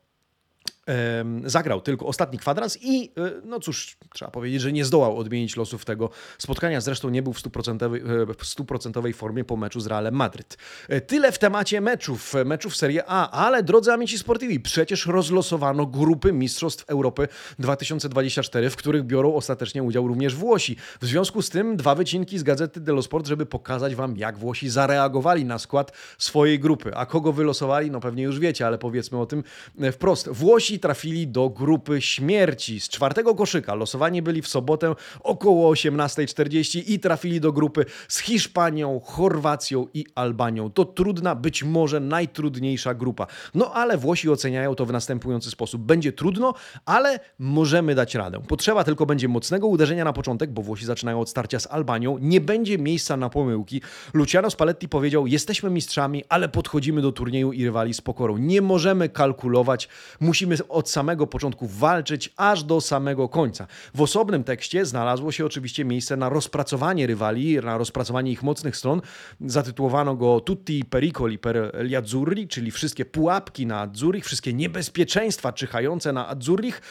zagrał 1.46 1.82
tylko 1.82 2.06
ostatni 2.06 2.40
kwadrans 2.40 2.78
i 2.82 3.12
e, 3.18 3.32
no 3.44 3.60
cóż, 3.60 3.98
trzeba 4.14 4.32
powiedzieć, 4.32 4.62
że 4.62 4.72
nie 4.72 4.86
zdołał 4.86 5.18
odmienić 5.18 5.56
losów 5.56 5.86
tego 5.86 6.10
spotkania. 6.38 6.82
Zresztą 6.82 7.10
nie 7.10 7.24
był 7.24 7.34
w 7.34 7.40
stuprocentowej, 7.40 8.02
w 8.40 8.46
stuprocentowej 8.46 9.14
formie 9.14 9.44
po 9.44 9.58
meczu 9.58 9.80
z 9.80 9.88
Realem 9.88 10.16
Madryt. 10.16 10.58
E, 10.90 11.02
tyle 11.02 11.32
w 11.32 11.40
temacie 11.40 11.82
meczów, 11.82 12.34
meczów 12.46 12.76
Serie 12.76 13.04
A, 13.08 13.30
ale 13.30 13.64
drodzy 13.64 13.94
amici 13.94 14.18
sportivi, 14.18 14.60
przecież 14.60 15.06
rozlosowano 15.06 15.86
grupy 15.86 16.34
Mistrzostw 16.34 16.90
Europy 16.90 17.28
2024, 17.60 18.70
w 18.70 18.76
których 18.76 19.04
biorą 19.04 19.34
ostatecznie 19.34 19.84
udział 19.84 20.08
również 20.08 20.36
Włosi. 20.36 20.76
W 21.02 21.06
związku 21.06 21.42
z 21.42 21.50
tym 21.50 21.78
dwa 21.78 21.96
wycinki 21.96 22.38
z 22.40 22.44
gazety 22.44 22.80
dello 22.80 23.02
Sport, 23.02 23.28
żeby 23.28 23.46
pokazać 23.46 23.96
wam, 23.96 24.18
jak 24.18 24.38
Włosi 24.38 24.70
zareagowali 24.70 25.46
na 25.46 25.60
skład 25.60 25.92
swojej 26.18 26.60
grupy. 26.60 26.96
A 26.96 27.06
kogo 27.06 27.34
wylosowali, 27.34 27.92
no 27.92 28.00
pewnie 28.00 28.24
już 28.24 28.40
wiecie, 28.40 28.68
ale 28.68 28.78
powiedzmy 28.78 29.18
o 29.20 29.26
tym 29.26 29.44
e, 29.80 29.92
wprost. 29.92 30.30
Włosi 30.30 30.77
trafili 30.80 31.28
do 31.28 31.50
grupy 31.50 32.02
śmierci. 32.02 32.80
Z 32.80 32.90
czwartego 32.90 33.36
koszyka 33.36 33.76
losowani 33.76 34.22
byli 34.22 34.42
w 34.42 34.48
sobotę 34.48 34.96
około 35.20 35.74
18.40 35.74 36.84
i 36.88 37.00
trafili 37.00 37.42
do 37.42 37.52
grupy 37.52 37.86
z 38.08 38.20
Hiszpanią, 38.20 39.00
Chorwacją 39.00 39.88
i 39.94 40.06
Albanią. 40.16 40.72
To 40.72 40.86
trudna, 40.86 41.36
być 41.36 41.64
może 41.64 42.00
najtrudniejsza 42.00 42.94
grupa. 42.94 43.28
No 43.56 43.74
ale 43.74 43.98
Włosi 43.98 44.30
oceniają 44.30 44.76
to 44.76 44.86
w 44.86 44.92
następujący 44.92 45.52
sposób. 45.52 45.82
Będzie 45.82 46.12
trudno, 46.12 46.54
ale 46.86 47.20
możemy 47.40 47.96
dać 47.96 48.16
radę. 48.16 48.42
Potrzeba 48.48 48.84
tylko 48.84 49.06
będzie 49.06 49.28
mocnego 49.28 49.68
uderzenia 49.68 50.04
na 50.06 50.14
początek, 50.14 50.52
bo 50.52 50.62
Włosi 50.62 50.86
zaczynają 50.86 51.20
od 51.20 51.30
starcia 51.30 51.60
z 51.60 51.68
Albanią. 51.68 52.18
Nie 52.22 52.42
będzie 52.42 52.78
miejsca 52.78 53.18
na 53.18 53.30
pomyłki. 53.30 53.82
Luciano 54.14 54.50
Spalletti 54.50 54.90
powiedział: 54.90 55.28
Jesteśmy 55.28 55.70
mistrzami, 55.70 56.24
ale 56.30 56.50
podchodzimy 56.50 57.02
do 57.02 57.12
turnieju 57.12 57.52
i 57.52 57.66
rywali 57.66 57.94
z 57.94 58.02
pokorą. 58.02 58.38
Nie 58.38 58.62
możemy 58.62 59.10
kalkulować, 59.10 59.90
musimy 60.20 60.56
od 60.70 60.90
samego 60.90 61.28
początku 61.28 61.68
walczyć 61.68 62.34
aż 62.38 62.64
do 62.64 62.82
samego 62.82 63.30
końca. 63.30 63.68
W 63.94 64.02
osobnym 64.02 64.44
tekście 64.44 64.86
znalazło 64.86 65.32
się 65.32 65.46
oczywiście 65.46 65.86
miejsce 65.86 66.18
na 66.18 66.30
rozpracowanie 66.30 67.08
rywali, 67.08 67.56
na 67.56 67.78
rozpracowanie 67.78 68.32
ich 68.32 68.44
mocnych 68.44 68.78
stron. 68.78 69.02
Zatytułowano 69.42 70.16
go 70.16 70.40
Tutti 70.40 70.86
pericoli 70.86 71.40
per 71.40 71.72
azzurri, 71.98 72.48
czyli 72.48 72.72
wszystkie 72.72 73.06
pułapki 73.06 73.66
na 73.66 73.82
azzurrich, 73.82 74.26
wszystkie 74.26 74.54
niebezpieczeństwa 74.54 75.54
czyhające 75.54 76.14
na 76.14 76.28
azzurrich. 76.28 76.82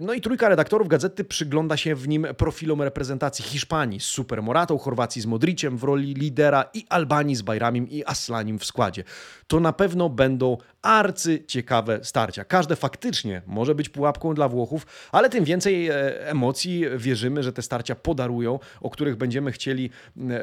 No 0.00 0.12
i 0.12 0.20
trójka 0.20 0.48
redaktorów 0.48 0.88
gazety 0.88 1.24
przygląda 1.24 1.76
się 1.76 1.94
w 1.94 2.08
nim 2.08 2.26
profilom 2.36 2.82
reprezentacji 2.82 3.44
Hiszpanii 3.44 4.00
z 4.00 4.04
Super 4.04 4.42
Moratą, 4.42 4.78
Chorwacji 4.78 5.22
z 5.22 5.26
Modriciem 5.26 5.76
w 5.76 5.84
roli 5.84 6.14
lidera 6.14 6.64
i 6.74 6.86
Albanii 6.88 7.36
z 7.36 7.42
Bajramim 7.42 7.88
i 7.90 8.04
Aslanim 8.04 8.58
w 8.58 8.64
składzie. 8.64 9.04
To 9.46 9.60
na 9.60 9.72
pewno 9.72 10.08
będą 10.08 10.58
arcy 10.82 11.44
ciekawe 11.46 12.00
starcia. 12.02 12.44
Każde 12.44 12.76
faktycznie 12.76 13.42
może 13.46 13.74
być 13.74 13.88
pułapką 13.88 14.34
dla 14.34 14.48
Włochów, 14.48 14.86
ale 15.12 15.30
tym 15.30 15.44
więcej 15.44 15.88
e, 15.88 16.28
emocji 16.28 16.84
wierzymy, 16.96 17.42
że 17.42 17.52
te 17.52 17.62
starcia 17.62 17.94
podarują, 17.94 18.58
o 18.80 18.90
których 18.90 19.16
będziemy 19.16 19.52
chcieli 19.52 19.90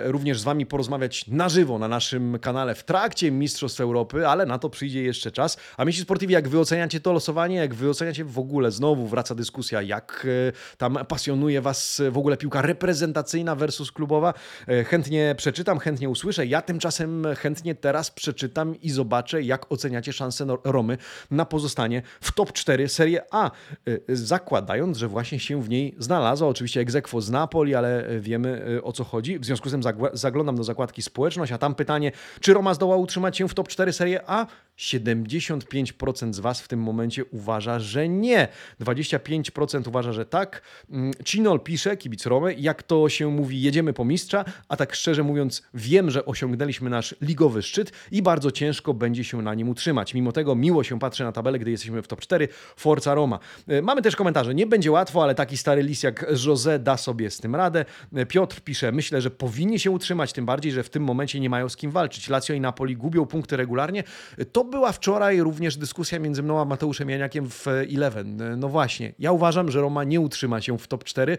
również 0.03 0.39
z 0.39 0.43
Wami 0.43 0.65
porozmawiać 0.65 1.27
na 1.27 1.49
żywo 1.49 1.79
na 1.79 1.87
naszym 1.87 2.39
kanale 2.39 2.75
w 2.75 2.83
trakcie 2.83 3.31
Mistrzostw 3.31 3.81
Europy, 3.81 4.27
ale 4.27 4.45
na 4.45 4.59
to 4.59 4.69
przyjdzie 4.69 5.03
jeszcze 5.03 5.31
czas. 5.31 5.57
A 5.77 5.85
myśli 5.85 6.03
sportivi, 6.03 6.33
jak 6.33 6.49
wy 6.49 6.59
oceniacie 6.59 6.99
to 6.99 7.13
losowanie, 7.13 7.55
jak 7.55 7.73
wy 7.73 7.89
oceniacie 7.89 8.25
w 8.25 8.39
ogóle, 8.39 8.71
znowu 8.71 9.07
wraca 9.31 9.35
dyskusja, 9.35 9.81
jak 9.81 10.27
e, 10.49 10.77
tam 10.77 10.97
pasjonuje 11.07 11.61
Was 11.61 12.01
w 12.11 12.17
ogóle 12.17 12.37
piłka 12.37 12.61
reprezentacyjna 12.61 13.55
versus 13.55 13.91
klubowa. 13.91 14.33
E, 14.67 14.83
chętnie 14.83 15.35
przeczytam, 15.37 15.79
chętnie 15.79 16.09
usłyszę. 16.09 16.45
Ja 16.45 16.61
tymczasem 16.61 17.25
chętnie 17.37 17.75
teraz 17.75 18.11
przeczytam 18.11 18.81
i 18.81 18.89
zobaczę, 18.89 19.41
jak 19.41 19.71
oceniacie 19.71 20.13
szansę 20.13 20.57
Romy 20.63 20.97
na 21.31 21.45
pozostanie 21.45 22.01
w 22.21 22.31
top 22.31 22.53
4 22.53 22.87
Serie 22.87 23.21
A, 23.31 23.51
y, 23.87 24.01
zakładając, 24.09 24.97
że 24.97 25.07
właśnie 25.07 25.39
się 25.39 25.61
w 25.61 25.69
niej 25.69 25.95
znalazła. 25.97 26.47
Oczywiście 26.47 26.81
egzekwo 26.81 27.21
z 27.21 27.29
Napoli, 27.29 27.75
ale 27.75 28.05
wiemy 28.19 28.79
o 28.83 28.91
co 28.91 29.03
chodzi. 29.03 29.39
W 29.39 29.45
związku 29.45 29.69
z 29.69 29.71
tym 29.71 29.81
zaglądam 30.13 30.55
do 30.55 30.63
zakładki 30.63 31.01
społeczność, 31.01 31.51
a 31.51 31.57
tam 31.57 31.75
pytanie, 31.75 32.11
czy 32.39 32.53
Roma 32.53 32.73
zdoła 32.73 32.95
utrzymać 32.95 33.37
się 33.37 33.47
w 33.47 33.53
top 33.53 33.67
4 33.67 33.93
Serie 33.93 34.21
A? 34.27 34.45
75% 34.81 36.33
z 36.33 36.39
Was 36.39 36.61
w 36.61 36.67
tym 36.67 36.79
momencie 36.79 37.25
uważa, 37.25 37.79
że 37.79 38.09
nie. 38.09 38.47
25% 38.81 39.87
uważa, 39.87 40.13
że 40.13 40.25
tak. 40.25 40.61
Mm, 40.91 41.11
Cinol 41.25 41.59
pisze, 41.59 41.97
kibic 41.97 42.25
Romy, 42.25 42.53
jak 42.53 42.83
to 42.83 43.09
się 43.09 43.31
mówi, 43.31 43.61
jedziemy 43.61 43.93
po 43.93 44.05
mistrza, 44.05 44.45
a 44.67 44.77
tak 44.77 44.95
szczerze 44.95 45.23
mówiąc, 45.23 45.63
wiem, 45.73 46.11
że 46.11 46.25
osiągnęliśmy 46.25 46.89
nasz 46.89 47.15
ligowy 47.21 47.61
szczyt 47.61 47.91
i 48.11 48.21
bardzo 48.21 48.51
ciężko 48.51 48.93
będzie 48.93 49.23
się 49.23 49.41
na 49.41 49.53
nim 49.53 49.69
utrzymać. 49.69 50.13
Mimo 50.13 50.31
tego 50.31 50.55
miło 50.55 50.83
się 50.83 50.99
patrzy 50.99 51.23
na 51.23 51.31
tabelę, 51.31 51.59
gdy 51.59 51.71
jesteśmy 51.71 52.01
w 52.01 52.07
top 52.07 52.21
4. 52.21 52.47
Forza 52.75 53.15
Roma. 53.15 53.39
E, 53.67 53.81
mamy 53.81 54.01
też 54.01 54.15
komentarze. 54.15 54.55
Nie 54.55 54.67
będzie 54.67 54.91
łatwo, 54.91 55.23
ale 55.23 55.35
taki 55.35 55.57
stary 55.57 55.83
lis 55.83 56.03
jak 56.03 56.31
José 56.31 56.79
da 56.79 56.97
sobie 56.97 57.31
z 57.31 57.37
tym 57.37 57.55
radę. 57.55 57.85
E, 58.15 58.25
Piotr 58.25 58.61
pisze, 58.61 58.91
myślę, 58.91 59.21
że 59.21 59.31
powinni 59.31 59.79
się 59.79 59.91
utrzymać, 59.91 60.33
tym 60.33 60.45
bardziej, 60.45 60.71
że 60.71 60.83
w 60.83 60.89
tym 60.89 61.03
momencie 61.03 61.39
nie 61.39 61.49
mają 61.49 61.69
z 61.69 61.75
kim 61.75 61.91
walczyć. 61.91 62.29
Lazio 62.29 62.53
i 62.53 62.61
Napoli 62.61 62.97
gubią 62.97 63.25
punkty 63.25 63.57
regularnie. 63.57 64.03
E, 64.37 64.45
to 64.45 64.70
była 64.71 64.91
wczoraj 64.91 65.41
również 65.41 65.77
dyskusja 65.77 66.19
między 66.19 66.43
mną 66.43 66.61
a 66.61 66.65
Mateuszem 66.65 67.09
Janiakiem 67.09 67.49
w 67.49 67.67
Eleven. 67.67 68.59
No 68.59 68.69
właśnie, 68.69 69.13
ja 69.19 69.31
uważam, 69.31 69.71
że 69.71 69.81
Roma 69.81 70.03
nie 70.03 70.19
utrzyma 70.19 70.61
się 70.61 70.77
w 70.77 70.87
top 70.87 71.03
4. 71.03 71.37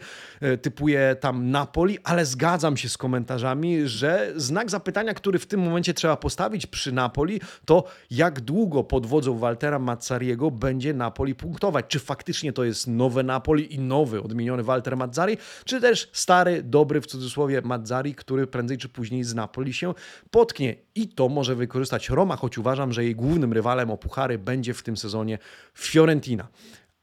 Typuję 0.63 1.17
tam 1.21 1.51
Napoli, 1.51 1.99
ale 2.05 2.27
zgadzam 2.27 2.77
się 2.77 2.89
z 2.89 2.99
komentarzami, 2.99 3.89
że 3.89 4.33
znak 4.37 4.71
zapytania, 4.71 5.15
który 5.15 5.39
w 5.39 5.47
tym 5.47 5.61
momencie 5.61 5.95
trzeba 5.95 6.17
postawić 6.17 6.67
przy 6.67 6.93
Napoli, 6.93 7.41
to 7.65 7.85
jak 8.11 8.41
długo 8.41 8.85
pod 8.85 9.07
wodzą 9.07 9.39
Waltera 9.39 9.79
Mazzariego 9.79 10.51
będzie 10.51 10.95
Napoli 10.95 11.35
punktować. 11.35 11.85
Czy 11.89 11.99
faktycznie 11.99 12.53
to 12.53 12.65
jest 12.65 12.87
nowe 12.87 13.23
Napoli 13.23 13.75
i 13.75 13.79
nowy, 13.79 14.23
odmieniony 14.23 14.63
Walter 14.63 14.97
Mazzari, 14.97 15.37
czy 15.65 15.81
też 15.81 16.11
stary, 16.13 16.63
dobry 16.63 17.01
w 17.01 17.07
cudzysłowie 17.07 17.63
Mazzari, 17.65 18.15
który 18.15 18.47
prędzej 18.47 18.79
czy 18.79 18.89
później 18.89 19.25
z 19.25 19.35
Napoli 19.35 19.73
się 19.73 19.95
potknie. 20.31 20.75
I 20.95 21.09
to 21.09 21.29
może 21.29 21.55
wykorzystać 21.55 22.09
Roma, 22.09 22.37
choć 22.37 22.59
uważam, 22.59 22.93
że 22.93 23.05
jej 23.05 23.15
głównym 23.15 23.53
rywalem 23.53 23.91
o 23.91 23.97
puchary 23.97 24.39
będzie 24.39 24.75
w 24.75 24.83
tym 24.83 24.97
sezonie 24.97 25.39
Fiorentina. 25.75 26.49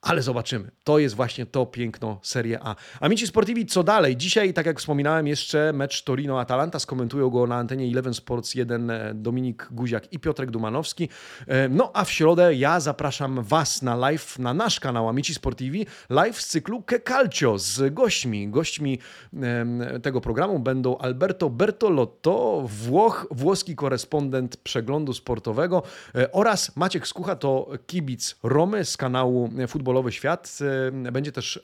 Ale 0.02 0.22
zobaczymy. 0.22 0.72
To 0.84 1.00
jest 1.00 1.16
właśnie 1.16 1.46
to 1.46 1.66
piękno 1.66 2.20
Serie 2.22 2.60
A. 2.64 2.76
Amici 3.00 3.28
Sportivi, 3.28 3.66
co 3.66 3.84
dalej? 3.84 4.18
Dzisiaj, 4.18 4.54
tak 4.54 4.66
jak 4.66 4.80
wspominałem, 4.80 5.28
jeszcze 5.28 5.74
mecz 5.74 6.04
Torino-Atalanta. 6.04 6.80
Skomentują 6.80 7.30
go 7.30 7.48
na 7.48 7.56
antenie 7.56 7.86
Eleven 7.92 8.14
Sports 8.14 8.56
1 8.56 8.90
e, 8.90 9.14
Dominik 9.14 9.68
Guziak 9.72 10.14
i 10.14 10.20
Piotrek 10.20 10.52
Dumanowski. 10.52 11.10
E, 11.48 11.70
no 11.70 11.92
a 11.94 12.06
w 12.06 12.12
środę 12.12 12.56
ja 12.56 12.80
zapraszam 12.80 13.44
Was 13.44 13.82
na 13.82 13.96
live, 13.96 14.40
na 14.40 14.54
nasz 14.54 14.80
kanał 14.80 15.10
Amici 15.10 15.34
Sportivi, 15.34 15.86
live 16.10 16.42
z 16.42 16.48
cyklu 16.48 16.82
Ke 16.82 17.00
Calcio 17.00 17.58
z 17.58 17.94
gośćmi. 17.94 18.50
Gośćmi 18.50 19.00
tego 20.04 20.22
programu 20.22 20.60
będą 20.60 20.98
Alberto 20.98 21.50
Bertolotto, 21.50 22.64
Włoch, 22.68 23.28
włoski 23.32 23.76
korespondent 23.76 24.58
przeglądu 24.58 25.14
sportowego 25.14 25.84
e, 26.16 26.32
oraz 26.32 26.76
Maciek 26.76 27.08
Skucha, 27.08 27.36
to 27.36 27.68
kibic 27.88 28.36
Romy 28.44 28.86
z 28.86 28.98
kanału 28.98 29.50
Futbol 29.68 29.89
futbolowy 29.90 30.12
świat. 30.12 30.60
E, 31.08 31.12
będzie 31.12 31.32
też 31.32 31.60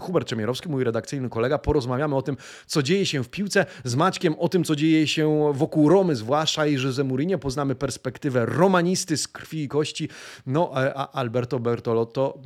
Hubert 0.00 0.28
Czemierowski, 0.28 0.68
mój 0.68 0.84
redakcyjny 0.84 1.28
kolega. 1.28 1.58
Porozmawiamy 1.58 2.16
o 2.16 2.22
tym, 2.22 2.36
co 2.66 2.82
dzieje 2.82 3.06
się 3.06 3.24
w 3.24 3.28
piłce 3.28 3.66
z 3.84 3.94
Maćkiem, 3.94 4.34
o 4.38 4.48
tym, 4.48 4.64
co 4.64 4.76
dzieje 4.76 5.06
się 5.06 5.52
wokół 5.54 5.88
Romy, 5.88 6.16
zwłaszcza 6.16 6.66
i 6.66 6.74
Jose 6.74 7.04
Mourinho. 7.04 7.38
Poznamy 7.38 7.74
perspektywę 7.74 8.46
romanisty 8.46 9.16
z 9.16 9.28
krwi 9.28 9.62
i 9.62 9.68
kości. 9.68 10.08
No, 10.46 10.70
a 10.74 11.12
Alberto 11.12 11.58
Bertolotto 11.58 12.38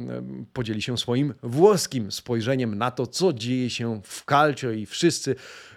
podzieli 0.52 0.82
się 0.82 0.98
swoim 0.98 1.34
włoskim 1.42 2.12
spojrzeniem 2.12 2.78
na 2.78 2.90
to, 2.90 3.06
co 3.06 3.32
dzieje 3.32 3.70
się 3.70 4.00
w 4.04 4.24
Calcio 4.24 4.70
i 4.70 4.86
wszyscy 4.86 5.36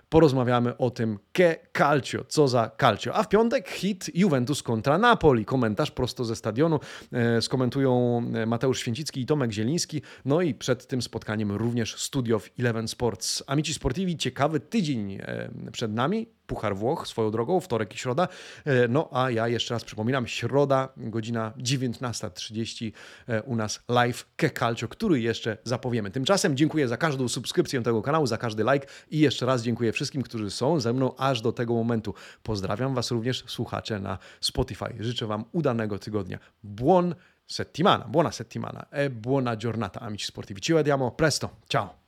porozmawiamy 0.09 0.77
o 0.77 0.89
tym 0.89 1.19
Ke 1.31 1.55
Calcio, 1.77 2.23
co 2.27 2.47
za 2.47 2.71
Calcio. 2.81 3.15
A 3.15 3.23
w 3.23 3.29
piątek 3.29 3.69
hit 3.69 4.11
Juventus 4.13 4.63
kontra 4.63 4.97
Napoli. 4.97 5.45
Komentarz 5.45 5.91
prosto 5.91 6.25
ze 6.25 6.35
stadionu. 6.35 6.79
E, 7.11 7.41
skomentują 7.41 8.21
e, 8.33 8.45
Mateusz 8.45 8.79
Święcicki 8.79 9.21
i 9.21 9.25
Tomek 9.25 9.51
Zieliński. 9.51 10.01
No 10.25 10.41
i 10.41 10.53
przed 10.53 10.87
tym 10.87 11.01
spotkaniem 11.01 11.51
również 11.51 11.95
studio 11.95 12.41
Eleven 12.59 12.87
Sports. 12.87 13.43
Amici 13.47 13.73
Sportivi, 13.73 14.17
ciekawy 14.17 14.59
tydzień 14.59 15.13
e, 15.13 15.49
przed 15.71 15.93
nami. 15.93 16.27
Puchar 16.47 16.75
Włoch 16.75 17.07
swoją 17.07 17.31
drogą, 17.31 17.59
wtorek 17.59 17.95
i 17.95 17.97
środa. 17.97 18.27
E, 18.65 18.87
no 18.87 19.09
a 19.11 19.31
ja 19.31 19.47
jeszcze 19.47 19.73
raz 19.73 19.83
przypominam, 19.83 20.27
środa, 20.27 20.89
godzina 20.97 21.53
19.30 21.57 22.91
e, 23.27 23.43
u 23.43 23.55
nas 23.55 23.79
live 23.89 24.25
Ke 24.35 24.49
Calcio, 24.49 24.87
który 24.87 25.19
jeszcze 25.19 25.57
zapowiemy. 25.63 26.11
Tymczasem 26.11 26.57
dziękuję 26.57 26.87
za 26.87 26.97
każdą 26.97 27.27
subskrypcję 27.27 27.83
tego 27.83 28.01
kanału, 28.01 28.27
za 28.27 28.37
każdy 28.37 28.63
like 28.73 28.87
i 29.11 29.19
jeszcze 29.19 29.45
raz 29.45 29.61
dziękuję 29.61 29.91
wszystkim, 29.91 30.23
którzy 30.23 30.51
są 30.51 30.79
ze 30.79 30.93
mną 30.93 31.15
aż 31.17 31.41
do 31.41 31.51
tego 31.51 31.73
momentu. 31.73 32.13
Pozdrawiam 32.43 32.95
Was 32.95 33.11
również 33.11 33.43
słuchacze 33.47 33.99
na 33.99 34.17
Spotify. 34.41 34.95
Życzę 34.99 35.27
Wam 35.27 35.45
udanego 35.51 35.99
tygodnia. 35.99 36.39
Buon 36.63 37.15
settimana, 37.47 38.05
buona 38.07 38.31
settimana 38.31 38.85
e 38.91 39.09
buona 39.09 39.55
giornata 39.55 39.99
amici 39.99 40.25
sportivi. 40.25 40.61
Ci 40.61 40.73
vediamo 40.73 41.11
presto. 41.11 41.49
Ciao. 41.69 42.04